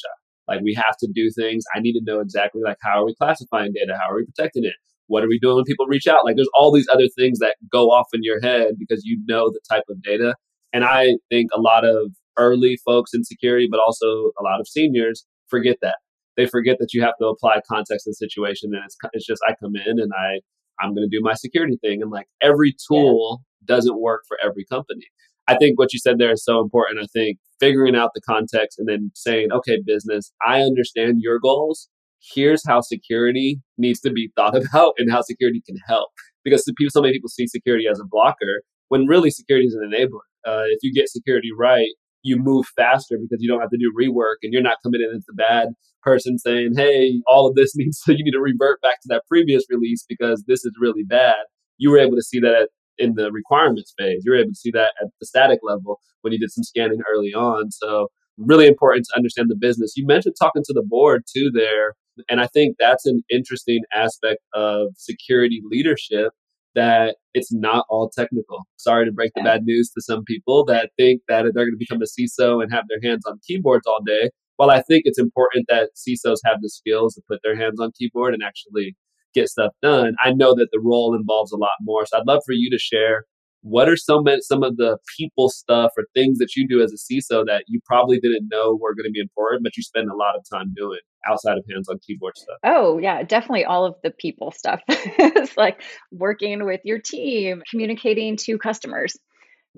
Like 0.49 0.63
we 0.63 0.73
have 0.73 0.97
to 1.01 1.09
do 1.15 1.31
things. 1.37 1.65
I 1.75 1.81
need 1.81 1.93
to 1.93 2.01
know 2.03 2.21
exactly 2.21 2.63
like, 2.65 2.79
how 2.81 3.03
are 3.03 3.05
we 3.05 3.15
classifying 3.15 3.75
data? 3.75 3.99
How 4.01 4.11
are 4.11 4.17
we 4.17 4.25
protecting 4.25 4.65
it? 4.65 4.73
what 5.09 5.23
are 5.23 5.29
we 5.29 5.39
doing 5.39 5.57
when 5.57 5.65
people 5.65 5.87
reach 5.87 6.07
out? 6.07 6.25
Like 6.25 6.37
there's 6.37 6.51
all 6.55 6.73
these 6.73 6.89
other 6.93 7.09
things 7.17 7.39
that 7.39 7.57
go 7.71 7.91
off 7.91 8.09
in 8.13 8.23
your 8.23 8.41
head 8.41 8.75
because 8.79 9.05
you 9.05 9.21
know 9.27 9.51
the 9.51 9.61
type 9.69 9.85
of 9.89 10.03
data. 10.03 10.35
And 10.77 10.85
I 10.85 11.15
think 11.31 11.49
a 11.55 11.61
lot 11.61 11.87
of 11.87 12.13
early 12.37 12.79
folks 12.85 13.15
in 13.15 13.25
security, 13.25 13.67
but 13.71 13.81
also 13.81 14.33
a 14.39 14.43
lot 14.43 14.61
of 14.61 14.69
seniors 14.69 15.25
forget 15.49 15.79
that. 15.81 15.97
They 16.37 16.45
forget 16.45 16.77
that 16.81 16.93
you 16.93 17.01
have 17.01 17.15
to 17.19 17.29
apply 17.29 17.63
context 17.67 18.07
and 18.07 18.15
situation. 18.15 18.75
And 18.75 18.85
it's, 18.85 18.95
it's 19.15 19.25
just, 19.25 19.41
I 19.49 19.55
come 19.59 19.75
in 19.75 19.99
and 19.99 20.13
I, 20.13 20.41
I'm 20.79 20.95
going 20.95 21.09
to 21.09 21.17
do 21.17 21.23
my 21.23 21.33
security 21.33 21.79
thing. 21.81 22.03
And 22.03 22.11
like 22.11 22.27
every 22.43 22.75
tool 22.87 23.41
yeah. 23.41 23.75
doesn't 23.75 23.99
work 23.99 24.25
for 24.29 24.37
every 24.45 24.67
company. 24.71 25.07
I 25.49 25.57
think 25.57 25.79
what 25.79 25.95
you 25.95 25.99
said 25.99 26.19
there 26.19 26.33
is 26.33 26.45
so 26.45 26.61
important. 26.61 27.01
I 27.03 27.07
think 27.11 27.39
figuring 27.59 27.97
out 27.97 28.11
the 28.15 28.21
context 28.21 28.79
and 28.79 28.87
then 28.87 29.13
saying, 29.15 29.53
okay, 29.53 29.79
business, 29.87 30.31
I 30.47 30.61
understand 30.61 31.21
your 31.23 31.39
goals 31.39 31.89
here's 32.35 32.63
how 32.67 32.81
security 32.81 33.61
needs 33.79 34.01
to 34.01 34.11
be 34.11 34.31
thought 34.37 34.57
about 34.73 34.95
and 34.99 35.11
how 35.11 35.23
security 35.23 35.63
can 35.67 35.77
help. 35.87 36.11
Because 36.45 36.71
people, 36.77 36.91
so 36.91 37.01
many 37.01 37.15
people 37.15 37.29
see 37.29 37.47
security 37.47 37.87
as 37.91 37.99
a 37.99 38.05
blocker 38.09 38.63
when 38.89 39.07
really 39.07 39.31
security 39.31 39.67
is 39.67 39.75
an 39.75 39.91
enabler. 39.91 40.27
Uh, 40.47 40.65
if 40.71 40.79
you 40.83 40.93
get 40.93 41.09
security 41.09 41.51
right, 41.57 41.91
you 42.23 42.37
move 42.37 42.67
faster 42.77 43.17
because 43.21 43.39
you 43.41 43.49
don't 43.49 43.61
have 43.61 43.71
to 43.71 43.79
do 43.79 43.93
rework 43.99 44.37
and 44.43 44.53
you're 44.53 44.63
not 44.63 44.79
coming 44.83 45.01
in 45.01 45.17
as 45.17 45.25
the 45.27 45.35
bad 45.35 45.69
person 46.03 46.39
saying, 46.39 46.73
hey, 46.77 47.21
all 47.29 47.49
of 47.49 47.55
this 47.55 47.73
needs 47.77 48.01
to, 48.03 48.13
you 48.17 48.25
need 48.25 48.33
to 48.33 48.41
revert 48.41 48.81
back 48.83 49.01
to 49.03 49.09
that 49.09 49.23
previous 49.29 49.65
release 49.71 50.05
because 50.09 50.45
this 50.47 50.65
is 50.65 50.73
really 50.81 51.05
bad. 51.05 51.45
You 51.79 51.91
were 51.91 51.99
able 51.99 52.17
to 52.17 52.23
see 52.23 52.41
that 52.41 52.69
in 52.99 53.15
the 53.15 53.31
requirements 53.31 53.95
phase. 53.99 54.23
You 54.25 54.33
were 54.33 54.39
able 54.39 54.51
to 54.51 54.57
see 54.57 54.71
that 54.73 54.93
at 55.01 55.09
the 55.21 55.27
static 55.27 55.61
level 55.63 56.01
when 56.23 56.33
you 56.33 56.39
did 56.39 56.51
some 56.51 56.65
scanning 56.65 57.01
early 57.13 57.33
on. 57.35 57.71
So 57.71 58.09
really 58.39 58.67
important 58.67 59.07
to 59.07 59.17
understand 59.17 59.51
the 59.51 59.57
business. 59.57 59.97
You 59.97 60.07
mentioned 60.07 60.35
talking 60.41 60.63
to 60.65 60.73
the 60.73 60.85
board 60.87 61.25
too 61.33 61.51
there. 61.53 61.95
And 62.29 62.41
I 62.41 62.47
think 62.47 62.77
that's 62.79 63.07
an 63.07 63.23
interesting 63.31 63.83
aspect 63.95 64.41
of 64.55 64.89
security 64.97 65.63
leadership 65.71 66.33
that 66.77 67.17
it's 67.35 67.53
not 67.53 67.85
all 67.89 68.09
technical. 68.09 68.67
Sorry 68.77 69.05
to 69.05 69.11
break 69.11 69.33
the 69.35 69.43
bad 69.43 69.63
news 69.65 69.91
to 69.91 70.03
some 70.03 70.23
people 70.25 70.65
that 70.67 70.91
think 70.97 71.23
that 71.27 71.43
they're 71.43 71.65
going 71.65 71.73
to 71.73 71.77
become 71.77 72.01
a 72.01 72.05
CISO 72.05 72.63
and 72.63 72.73
have 72.73 72.85
their 72.89 73.01
hands 73.03 73.25
on 73.27 73.41
keyboards 73.45 73.87
all 73.87 74.01
day. 74.07 74.31
While 74.57 74.71
I 74.71 74.83
think 74.83 75.03
it's 75.05 75.19
important 75.19 75.67
that 75.69 75.91
CISOs 75.97 76.39
have 76.45 76.59
the 76.63 76.71
skills 76.71 77.15
to 77.15 77.23
put 77.29 77.41
their 77.43 77.57
hands 77.57 77.81
on 77.81 77.93
keyboard 77.99 78.35
and 78.35 78.43
actually 78.45 78.95
get 79.35 79.49
stuff 79.49 79.73
done, 79.83 80.15
I 80.23 80.33
know 80.33 80.55
that 80.55 80.69
the 80.71 80.81
role 80.81 81.17
involves 81.19 81.51
a 81.51 81.57
lot 81.57 81.73
more. 81.83 82.07
So 82.07 82.19
I'd 82.19 82.27
love 82.27 82.43
for 82.47 82.53
you 82.53 82.71
to 82.71 82.79
share 82.79 83.25
what 83.63 83.89
are 83.89 83.97
some 83.97 84.25
some 84.41 84.63
of 84.63 84.77
the 84.77 84.99
people 85.19 85.49
stuff 85.49 85.91
or 85.97 86.05
things 86.15 86.39
that 86.39 86.55
you 86.57 86.69
do 86.69 86.83
as 86.83 86.93
a 86.93 87.13
CISO 87.13 87.45
that 87.47 87.65
you 87.67 87.81
probably 87.85 88.21
didn't 88.21 88.49
know 88.51 88.79
were 88.81 88.95
going 88.95 89.09
to 89.09 89.11
be 89.11 89.21
important, 89.21 89.65
but 89.65 89.77
you 89.77 89.83
spend 89.83 90.09
a 90.09 90.17
lot 90.17 90.37
of 90.37 90.45
time 90.53 90.73
doing 90.77 91.01
outside 91.29 91.59
of 91.59 91.65
hands-on 91.71 91.99
keyboard 92.07 92.37
stuff? 92.37 92.59
Oh 92.65 92.99
yeah, 92.99 93.23
definitely 93.23 93.65
all 93.65 93.85
of 93.85 93.97
the 94.03 94.11
people 94.11 94.53
stuff. 94.53 94.81
it's 94.89 95.57
like 95.57 95.83
working 96.13 96.65
with 96.65 96.81
your 96.85 96.99
team, 96.99 97.63
communicating 97.71 98.37
to 98.39 98.59
customers, 98.59 99.17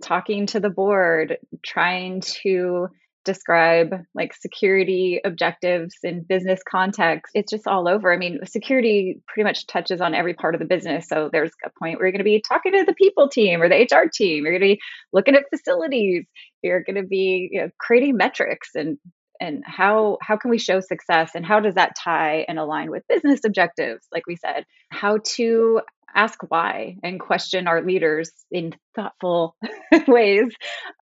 talking 0.02 0.47
to 0.47 0.61
the 0.61 0.71
board, 0.71 1.38
trying 1.64 2.21
to 2.43 2.88
describe 3.28 3.93
like 4.14 4.33
security 4.33 5.21
objectives 5.23 5.97
in 6.02 6.25
business 6.26 6.61
context. 6.67 7.31
It's 7.35 7.50
just 7.50 7.67
all 7.67 7.87
over. 7.87 8.11
I 8.11 8.17
mean, 8.17 8.38
security 8.47 9.21
pretty 9.26 9.47
much 9.47 9.67
touches 9.67 10.00
on 10.00 10.14
every 10.14 10.33
part 10.33 10.55
of 10.55 10.61
the 10.61 10.67
business. 10.67 11.09
So 11.09 11.28
there's 11.31 11.50
a 11.62 11.71
point 11.78 11.99
where 11.99 12.07
you're 12.07 12.12
going 12.12 12.21
to 12.21 12.25
be 12.25 12.43
talking 12.47 12.73
to 12.73 12.85
the 12.85 12.95
people 12.95 13.28
team 13.28 13.61
or 13.61 13.69
the 13.69 13.83
HR 13.83 14.09
team. 14.11 14.45
You're 14.45 14.59
going 14.59 14.62
to 14.62 14.76
be 14.76 14.81
looking 15.12 15.35
at 15.35 15.45
facilities. 15.50 16.25
You're 16.62 16.83
going 16.83 16.97
to 16.97 17.07
be 17.07 17.50
you 17.52 17.61
know, 17.61 17.71
creating 17.78 18.17
metrics 18.17 18.71
and 18.75 18.97
and 19.40 19.62
how 19.66 20.18
how 20.23 20.37
can 20.37 20.50
we 20.50 20.59
show 20.59 20.80
success 20.80 21.33
and 21.35 21.45
how 21.45 21.61
does 21.61 21.75
that 21.75 21.97
tie 21.97 22.45
and 22.49 22.59
align 22.59 22.90
with 22.90 23.07
business 23.09 23.40
objectives 23.45 24.07
like 24.12 24.26
we 24.26 24.37
said 24.37 24.64
how 24.90 25.18
to 25.25 25.80
ask 26.14 26.38
why 26.49 26.97
and 27.02 27.21
question 27.21 27.66
our 27.66 27.83
leaders 27.83 28.31
in 28.51 28.74
thoughtful 28.94 29.57
ways. 30.09 30.53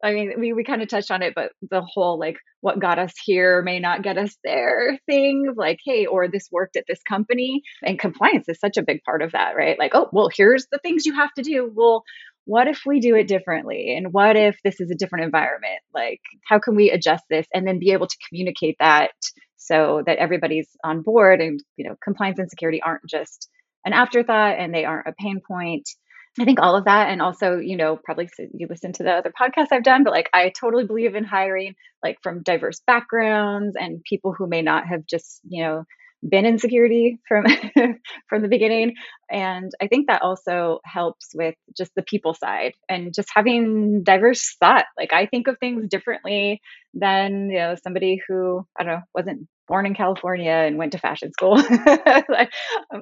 I 0.03 0.13
mean, 0.13 0.33
we, 0.39 0.53
we 0.53 0.63
kind 0.63 0.81
of 0.81 0.87
touched 0.87 1.11
on 1.11 1.21
it, 1.21 1.33
but 1.35 1.51
the 1.69 1.81
whole 1.81 2.19
like 2.19 2.37
what 2.61 2.79
got 2.79 2.99
us 2.99 3.13
here 3.23 3.61
may 3.61 3.79
not 3.79 4.01
get 4.01 4.17
us 4.17 4.35
there 4.43 4.97
thing, 5.05 5.53
like, 5.55 5.79
hey, 5.85 6.05
or 6.05 6.27
this 6.27 6.49
worked 6.51 6.75
at 6.75 6.85
this 6.87 7.01
company. 7.07 7.61
And 7.83 7.99
compliance 7.99 8.49
is 8.49 8.59
such 8.59 8.77
a 8.77 8.83
big 8.83 9.03
part 9.03 9.21
of 9.21 9.33
that, 9.33 9.55
right? 9.55 9.77
Like, 9.77 9.91
oh, 9.93 10.09
well, 10.11 10.29
here's 10.35 10.65
the 10.71 10.79
things 10.79 11.05
you 11.05 11.13
have 11.13 11.33
to 11.33 11.43
do. 11.43 11.71
Well, 11.73 12.03
what 12.45 12.67
if 12.67 12.81
we 12.85 12.99
do 12.99 13.15
it 13.15 13.27
differently? 13.27 13.95
And 13.97 14.13
what 14.13 14.35
if 14.35 14.57
this 14.63 14.79
is 14.79 14.91
a 14.91 14.95
different 14.95 15.25
environment? 15.25 15.81
Like, 15.93 16.21
how 16.47 16.59
can 16.59 16.75
we 16.75 16.91
adjust 16.91 17.23
this 17.29 17.47
and 17.53 17.67
then 17.67 17.79
be 17.79 17.91
able 17.91 18.07
to 18.07 18.17
communicate 18.29 18.77
that 18.79 19.11
so 19.57 20.03
that 20.05 20.17
everybody's 20.17 20.69
on 20.83 21.01
board 21.01 21.41
and, 21.41 21.59
you 21.75 21.87
know, 21.87 21.95
compliance 22.03 22.39
and 22.39 22.49
security 22.49 22.81
aren't 22.81 23.05
just 23.09 23.49
an 23.83 23.93
afterthought 23.93 24.57
and 24.59 24.73
they 24.73 24.85
aren't 24.85 25.07
a 25.07 25.13
pain 25.13 25.41
point. 25.45 25.89
I 26.39 26.43
think 26.43 26.59
all 26.61 26.75
of 26.75 26.85
that, 26.85 27.09
and 27.09 27.21
also, 27.21 27.57
you 27.57 27.77
know, 27.77 27.97
probably 28.03 28.27
you 28.53 28.67
listen 28.69 28.91
to 28.93 29.03
the 29.03 29.11
other 29.11 29.31
podcasts 29.31 29.67
I've 29.71 29.83
done, 29.83 30.03
but 30.03 30.11
like 30.11 30.29
I 30.33 30.49
totally 30.49 30.85
believe 30.85 31.15
in 31.15 31.23
hiring 31.23 31.75
like 32.03 32.17
from 32.21 32.43
diverse 32.43 32.81
backgrounds 32.85 33.75
and 33.79 34.03
people 34.03 34.33
who 34.37 34.45
may 34.45 34.61
not 34.61 34.85
have 34.85 35.05
just, 35.07 35.39
you 35.47 35.63
know, 35.63 35.85
been 36.27 36.45
in 36.45 36.57
security 36.59 37.19
from 37.27 37.45
from 38.29 38.41
the 38.41 38.47
beginning. 38.47 38.95
And 39.29 39.71
i 39.81 39.87
think 39.87 40.07
that 40.07 40.21
also 40.21 40.79
helps 40.85 41.29
with 41.33 41.55
just 41.75 41.93
the 41.95 42.03
people 42.03 42.33
side 42.33 42.73
and 42.89 43.13
just 43.13 43.29
having 43.33 44.03
diverse 44.03 44.55
thought. 44.59 44.85
Like 44.97 45.13
i 45.13 45.25
think 45.25 45.47
of 45.47 45.57
things 45.59 45.87
differently 45.89 46.61
than 46.95 47.49
you 47.49 47.57
know 47.57 47.75
somebody 47.83 48.21
who 48.27 48.65
i 48.79 48.83
don't 48.83 48.93
know 48.93 49.01
wasn't 49.13 49.47
born 49.67 49.85
in 49.85 49.95
California 49.95 50.51
and 50.51 50.77
went 50.77 50.91
to 50.91 50.99
fashion 50.99 51.31
school. 51.31 51.55
I, 51.59 52.47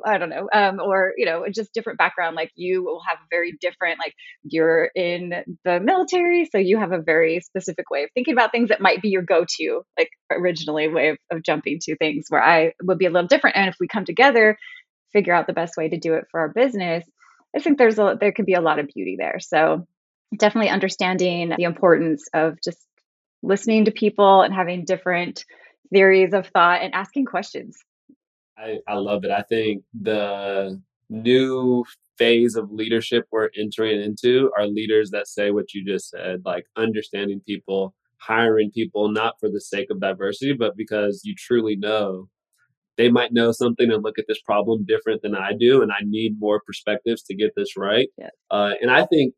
I, 0.05 0.17
don't 0.17 0.29
know. 0.29 0.47
Um, 0.53 0.79
or, 0.79 1.13
you 1.17 1.25
know, 1.25 1.45
just 1.53 1.73
different 1.73 1.99
background. 1.99 2.35
Like 2.35 2.51
you 2.55 2.83
will 2.83 3.01
have 3.07 3.17
very 3.29 3.57
different, 3.59 3.99
like 3.99 4.13
you're 4.43 4.89
in 4.95 5.33
the 5.65 5.79
military. 5.79 6.45
So 6.45 6.57
you 6.57 6.79
have 6.79 6.91
a 6.91 7.01
very 7.01 7.41
specific 7.41 7.89
way 7.89 8.03
of 8.03 8.09
thinking 8.13 8.33
about 8.33 8.51
things 8.51 8.69
that 8.69 8.81
might 8.81 9.01
be 9.01 9.09
your 9.09 9.23
go 9.23 9.45
to, 9.57 9.81
like 9.97 10.09
originally 10.31 10.87
way 10.87 11.09
of, 11.09 11.17
of 11.31 11.43
jumping 11.43 11.79
to 11.81 11.97
things 11.97 12.27
where 12.29 12.43
I 12.43 12.73
would 12.81 12.97
be 12.97 13.05
a 13.05 13.11
little 13.11 13.27
different. 13.27 13.57
And 13.57 13.69
if 13.69 13.75
we 13.79 13.87
come 13.87 14.05
together, 14.05 14.57
figure 15.11 15.33
out 15.33 15.47
the 15.47 15.53
best 15.53 15.77
way 15.77 15.89
to 15.89 15.97
do 15.97 16.13
it 16.13 16.25
for 16.31 16.39
our 16.39 16.49
business, 16.49 17.03
I 17.55 17.59
think 17.59 17.77
there's 17.77 17.99
a, 17.99 18.17
there 18.19 18.31
could 18.31 18.45
be 18.45 18.53
a 18.53 18.61
lot 18.61 18.79
of 18.79 18.87
beauty 18.93 19.15
there. 19.17 19.39
So 19.39 19.85
definitely 20.35 20.69
understanding 20.69 21.53
the 21.55 21.63
importance 21.63 22.27
of 22.33 22.57
just 22.63 22.79
listening 23.43 23.85
to 23.85 23.91
people 23.91 24.41
and 24.41 24.53
having 24.53 24.85
different 24.85 25.45
theories 25.91 26.33
of 26.33 26.47
thought 26.47 26.81
and 26.81 26.93
asking 26.93 27.25
questions. 27.25 27.77
I, 28.57 28.77
I 28.87 28.95
love 28.95 29.23
it. 29.23 29.31
I 29.31 29.41
think 29.43 29.83
the 29.99 30.81
new 31.09 31.85
phase 32.17 32.55
of 32.55 32.71
leadership 32.71 33.25
we're 33.31 33.49
entering 33.57 34.01
into 34.01 34.51
are 34.57 34.67
leaders 34.67 35.11
that 35.11 35.27
say 35.27 35.51
what 35.51 35.73
you 35.73 35.85
just 35.85 36.09
said, 36.09 36.41
like 36.45 36.65
understanding 36.75 37.41
people, 37.45 37.93
hiring 38.17 38.71
people 38.71 39.09
not 39.09 39.35
for 39.39 39.49
the 39.49 39.61
sake 39.61 39.87
of 39.91 39.99
diversity, 39.99 40.53
but 40.53 40.77
because 40.77 41.21
you 41.23 41.35
truly 41.35 41.75
know 41.75 42.29
they 42.97 43.09
might 43.09 43.33
know 43.33 43.51
something 43.51 43.91
and 43.91 44.03
look 44.03 44.19
at 44.19 44.25
this 44.27 44.39
problem 44.41 44.85
different 44.85 45.21
than 45.21 45.35
I 45.35 45.53
do, 45.57 45.81
and 45.81 45.91
I 45.91 46.03
need 46.03 46.39
more 46.39 46.61
perspectives 46.65 47.23
to 47.23 47.35
get 47.35 47.53
this 47.55 47.75
right. 47.75 48.07
Yes. 48.17 48.29
Uh, 48.51 48.73
and 48.81 48.91
I 48.91 49.05
think 49.05 49.33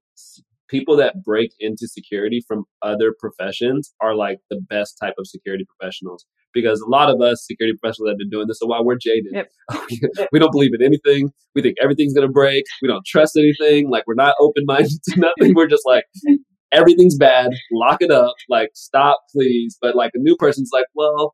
people 0.69 0.97
that 0.97 1.23
break 1.23 1.51
into 1.59 1.87
security 1.87 2.43
from 2.47 2.65
other 2.81 3.13
professions 3.19 3.93
are 4.01 4.15
like 4.15 4.39
the 4.49 4.59
best 4.69 4.97
type 5.01 5.13
of 5.17 5.27
security 5.27 5.65
professionals 5.77 6.25
because 6.53 6.79
a 6.81 6.89
lot 6.89 7.09
of 7.09 7.21
us 7.21 7.45
security 7.45 7.77
professionals 7.79 8.09
have 8.09 8.17
been 8.17 8.29
doing 8.29 8.47
this 8.47 8.59
a 8.63 8.65
while. 8.65 8.83
We're 8.83 8.97
jaded. 8.97 9.33
Yep. 9.33 9.49
Oh, 9.71 10.27
we 10.31 10.39
don't 10.39 10.51
believe 10.51 10.71
in 10.73 10.83
anything. 10.83 11.31
We 11.55 11.61
think 11.61 11.75
everything's 11.81 12.13
going 12.13 12.27
to 12.27 12.31
break. 12.31 12.65
We 12.81 12.87
don't 12.87 13.05
trust 13.05 13.35
anything. 13.35 13.89
Like 13.89 14.03
we're 14.05 14.13
not 14.13 14.35
open 14.39 14.63
minded 14.65 14.99
to 15.09 15.19
nothing. 15.39 15.55
We're 15.55 15.67
just 15.67 15.83
like, 15.85 16.05
everything's 16.71 17.17
bad. 17.17 17.51
Lock 17.71 17.97
it 18.01 18.11
up. 18.11 18.35
Like, 18.47 18.69
stop, 18.75 19.19
please. 19.31 19.77
But 19.81 19.95
like 19.95 20.11
a 20.13 20.19
new 20.19 20.35
person's 20.35 20.69
like, 20.71 20.85
well, 20.93 21.33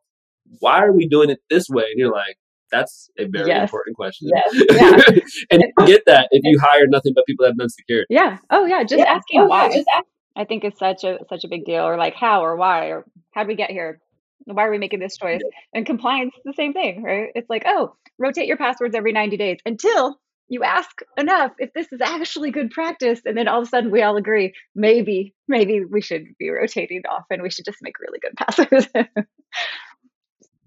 why 0.60 0.82
are 0.82 0.94
we 0.94 1.08
doing 1.08 1.30
it 1.30 1.39
this 1.50 1.65
way? 1.70 1.84
And 1.84 1.98
you're 1.98 2.12
like, 2.12 2.38
that's 2.71 3.10
a 3.17 3.25
very 3.27 3.47
yes. 3.47 3.63
important 3.63 3.95
question. 3.95 4.29
Yes. 4.34 4.63
Yeah. 4.71 5.21
and 5.51 5.63
get 5.86 6.03
that 6.05 6.29
if 6.31 6.41
you 6.43 6.60
hire 6.60 6.88
nothing 6.88 7.13
but 7.13 7.25
people 7.25 7.43
that 7.43 7.51
have 7.51 7.57
done 7.57 7.69
security. 7.69 8.07
Yeah. 8.10 8.38
Oh 8.49 8.65
yeah. 8.65 8.84
Just 8.84 8.99
yeah. 8.99 9.13
asking 9.13 9.41
oh, 9.41 9.45
why. 9.45 9.67
Yeah. 9.67 9.75
Just 9.75 9.88
ask- 9.95 10.07
I 10.36 10.45
think 10.45 10.63
it's 10.63 10.79
such 10.79 11.03
a 11.03 11.19
such 11.29 11.43
a 11.43 11.47
big 11.47 11.65
deal. 11.65 11.84
Or 11.84 11.97
like 11.97 12.15
how 12.15 12.43
or 12.43 12.55
why 12.55 12.88
or 12.88 13.05
how 13.34 13.43
did 13.43 13.49
we 13.49 13.55
get 13.55 13.69
here? 13.69 13.99
Why 14.45 14.65
are 14.65 14.71
we 14.71 14.77
making 14.77 14.99
this 14.99 15.17
choice? 15.17 15.41
And 15.73 15.86
compliance, 15.86 16.34
the 16.43 16.53
same 16.53 16.73
thing, 16.73 17.03
right? 17.03 17.29
It's 17.36 17.49
like, 17.49 17.63
oh, 17.65 17.95
rotate 18.17 18.47
your 18.47 18.57
passwords 18.57 18.95
every 18.95 19.12
90 19.12 19.38
days 19.38 19.60
until 19.65 20.19
you 20.51 20.63
ask 20.63 20.89
enough 21.17 21.53
if 21.60 21.71
this 21.73 21.88
is 21.93 22.01
actually 22.01 22.51
good 22.51 22.71
practice. 22.71 23.21
And 23.25 23.38
then 23.38 23.47
all 23.47 23.62
of 23.62 23.67
a 23.67 23.69
sudden 23.69 23.89
we 23.89 24.01
all 24.01 24.17
agree, 24.17 24.53
maybe, 24.75 25.34
maybe 25.47 25.86
we 25.86 26.01
should 26.01 26.25
be 26.38 26.49
rotating 26.49 27.03
off 27.10 27.23
and 27.29 27.41
we 27.41 27.49
should 27.49 27.65
just 27.65 27.77
make 27.81 27.99
really 27.99 28.19
good 28.19 28.34
passwords. 28.38 28.88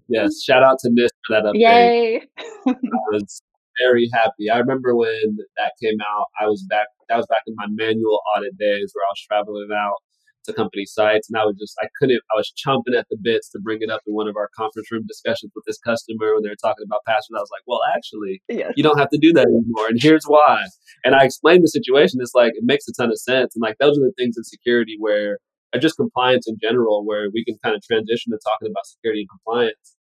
Yes. 0.07 0.41
Shout 0.43 0.63
out 0.63 0.77
to 0.79 0.89
NIST 0.89 1.09
for 1.25 1.35
that 1.35 1.43
update. 1.43 1.59
Yay. 1.59 2.21
I 2.67 2.73
was 3.11 3.41
very 3.81 4.09
happy. 4.13 4.49
I 4.49 4.57
remember 4.57 4.95
when 4.95 5.37
that 5.57 5.73
came 5.81 5.99
out, 6.01 6.27
I 6.39 6.45
was 6.45 6.65
back, 6.69 6.87
that 7.09 7.17
was 7.17 7.27
back 7.27 7.41
in 7.47 7.55
my 7.57 7.67
manual 7.69 8.21
audit 8.35 8.57
days 8.57 8.91
where 8.93 9.03
I 9.05 9.11
was 9.11 9.25
traveling 9.27 9.69
out 9.73 9.97
to 10.45 10.53
company 10.53 10.85
sites. 10.85 11.27
And 11.29 11.37
I 11.37 11.43
was 11.43 11.55
just, 11.59 11.75
I 11.81 11.87
couldn't, 11.99 12.21
I 12.31 12.37
was 12.37 12.53
chomping 12.53 12.97
at 12.97 13.07
the 13.09 13.17
bits 13.21 13.49
to 13.49 13.59
bring 13.59 13.79
it 13.81 13.89
up 13.89 14.01
in 14.05 14.13
one 14.13 14.27
of 14.27 14.35
our 14.37 14.49
conference 14.55 14.91
room 14.91 15.03
discussions 15.07 15.51
with 15.55 15.65
this 15.65 15.79
customer 15.79 16.33
when 16.33 16.43
they 16.43 16.49
were 16.49 16.61
talking 16.61 16.85
about 16.85 17.01
passwords. 17.05 17.35
I 17.35 17.41
was 17.41 17.49
like, 17.51 17.63
well, 17.65 17.81
actually, 17.95 18.41
yes. 18.47 18.73
you 18.77 18.83
don't 18.83 18.99
have 18.99 19.09
to 19.09 19.17
do 19.17 19.33
that 19.33 19.47
anymore. 19.47 19.87
And 19.89 19.99
here's 19.99 20.25
why. 20.25 20.65
And 21.03 21.15
I 21.15 21.25
explained 21.25 21.63
the 21.63 21.67
situation. 21.67 22.19
It's 22.21 22.35
like, 22.35 22.53
it 22.55 22.63
makes 22.63 22.87
a 22.87 22.93
ton 22.93 23.09
of 23.09 23.17
sense. 23.17 23.55
And 23.55 23.61
like, 23.61 23.77
those 23.79 23.97
are 23.97 24.05
the 24.05 24.13
things 24.17 24.35
in 24.37 24.43
security 24.43 24.97
where, 24.99 25.39
or 25.73 25.79
just 25.79 25.97
compliance 25.97 26.47
in 26.47 26.57
general, 26.61 27.05
where 27.05 27.27
we 27.33 27.43
can 27.43 27.57
kind 27.63 27.75
of 27.75 27.81
transition 27.81 28.31
to 28.31 28.39
talking 28.45 28.71
about 28.71 28.85
security 28.85 29.25
and 29.25 29.29
compliance. 29.29 29.94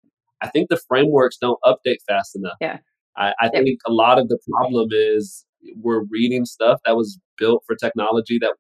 I 0.45 0.51
think 0.51 0.69
the 0.69 0.81
frameworks 0.89 1.37
don't 1.41 1.59
update 1.65 1.99
fast 2.07 2.37
enough. 2.37 2.57
Yeah. 2.61 2.79
I, 3.17 3.33
I 3.41 3.49
think 3.49 3.79
a 3.87 3.93
lot 3.93 4.19
of 4.19 4.29
the 4.29 4.39
problem 4.51 4.89
is 4.93 5.45
we're 5.77 6.05
reading 6.11 6.45
stuff 6.45 6.81
that 6.85 6.97
was 6.97 7.19
built 7.39 7.63
for 7.67 7.77
technology 7.77 8.39
that 8.41 8.55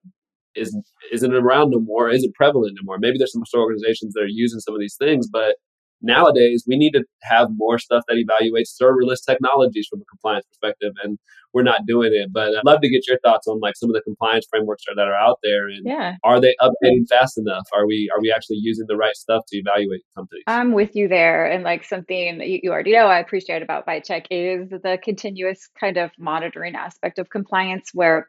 is 0.54 0.76
isn't 1.12 1.34
around 1.34 1.70
no 1.70 1.80
more, 1.80 2.08
isn't 2.08 2.34
prevalent 2.34 2.76
anymore. 2.78 2.98
Maybe 2.98 3.18
there's 3.18 3.32
some 3.32 3.42
organizations 3.60 4.14
that 4.14 4.22
are 4.22 4.28
using 4.28 4.60
some 4.60 4.74
of 4.74 4.80
these 4.80 4.96
things, 4.98 5.28
but 5.30 5.56
nowadays 6.04 6.64
we 6.66 6.76
need 6.76 6.92
to 6.92 7.02
have 7.22 7.48
more 7.56 7.78
stuff 7.78 8.04
that 8.08 8.16
evaluates 8.16 8.80
serverless 8.80 9.24
technologies 9.24 9.86
from 9.90 10.00
a 10.00 10.04
compliance 10.04 10.46
perspective 10.46 10.92
and 11.02 11.18
we're 11.52 11.62
not 11.62 11.80
doing 11.86 12.12
it 12.12 12.30
but 12.32 12.48
i'd 12.56 12.64
love 12.64 12.80
to 12.80 12.88
get 12.88 13.06
your 13.08 13.18
thoughts 13.20 13.46
on 13.46 13.58
like 13.60 13.76
some 13.76 13.88
of 13.88 13.94
the 13.94 14.02
compliance 14.02 14.46
frameworks 14.50 14.84
that 14.94 15.00
are 15.02 15.14
out 15.14 15.38
there 15.42 15.68
and 15.68 15.82
yeah. 15.84 16.16
are 16.22 16.40
they 16.40 16.54
updating 16.60 17.06
fast 17.08 17.38
enough 17.38 17.66
are 17.74 17.86
we 17.86 18.10
are 18.14 18.20
we 18.20 18.32
actually 18.34 18.58
using 18.60 18.84
the 18.88 18.96
right 18.96 19.16
stuff 19.16 19.42
to 19.48 19.56
evaluate 19.56 20.02
companies 20.14 20.44
i'm 20.46 20.72
with 20.72 20.94
you 20.94 21.08
there 21.08 21.46
and 21.46 21.64
like 21.64 21.84
something 21.84 22.40
you, 22.40 22.60
you 22.62 22.72
already 22.72 22.92
know 22.92 23.06
i 23.06 23.18
appreciate 23.18 23.62
about 23.62 23.84
check 24.04 24.26
is 24.30 24.68
the 24.70 24.98
continuous 25.02 25.68
kind 25.78 25.96
of 25.96 26.10
monitoring 26.18 26.74
aspect 26.74 27.18
of 27.18 27.28
compliance 27.30 27.90
where 27.94 28.28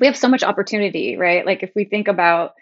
we 0.00 0.06
have 0.06 0.16
so 0.16 0.28
much 0.28 0.42
opportunity, 0.42 1.16
right? 1.16 1.44
Like 1.46 1.62
if 1.62 1.70
we 1.74 1.84
think 1.84 2.08
about 2.08 2.52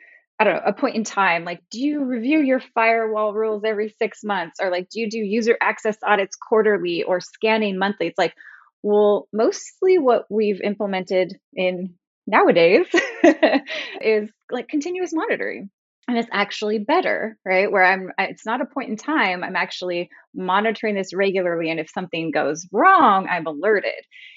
I 0.44 0.50
don't 0.52 0.56
know, 0.56 0.62
a 0.66 0.72
point 0.74 0.96
in 0.96 1.04
time, 1.04 1.44
like 1.44 1.62
do 1.70 1.80
you 1.80 2.04
review 2.04 2.40
your 2.40 2.60
firewall 2.74 3.32
rules 3.32 3.62
every 3.64 3.94
6 3.98 4.18
months 4.24 4.58
or 4.60 4.70
like 4.70 4.88
do 4.90 5.00
you 5.00 5.08
do 5.08 5.18
user 5.18 5.56
access 5.60 5.96
audits 6.02 6.36
quarterly 6.36 7.02
or 7.02 7.20
scanning 7.20 7.78
monthly? 7.78 8.08
It's 8.08 8.18
like 8.18 8.34
well, 8.82 9.28
mostly 9.32 9.96
what 9.96 10.26
we've 10.28 10.60
implemented 10.60 11.38
in 11.54 11.94
nowadays 12.26 12.86
is 14.02 14.30
like 14.50 14.68
continuous 14.68 15.12
monitoring 15.14 15.70
and 16.06 16.18
it's 16.18 16.28
actually 16.32 16.78
better 16.78 17.36
right 17.44 17.70
where 17.70 17.84
i'm 17.84 18.10
it's 18.18 18.46
not 18.46 18.62
a 18.62 18.66
point 18.66 18.88
in 18.88 18.96
time 18.96 19.44
i'm 19.44 19.56
actually 19.56 20.08
monitoring 20.34 20.94
this 20.94 21.14
regularly 21.14 21.70
and 21.70 21.80
if 21.80 21.90
something 21.90 22.30
goes 22.30 22.66
wrong 22.72 23.26
i'm 23.28 23.46
alerted 23.46 23.92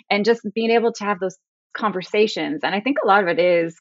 and 0.09 0.25
just 0.25 0.41
being 0.53 0.69
able 0.69 0.91
to 0.91 1.05
have 1.05 1.19
those 1.19 1.37
conversations. 1.77 2.61
And 2.63 2.75
I 2.75 2.81
think 2.81 2.97
a 3.03 3.07
lot 3.07 3.23
of 3.23 3.29
it 3.29 3.39
is 3.39 3.77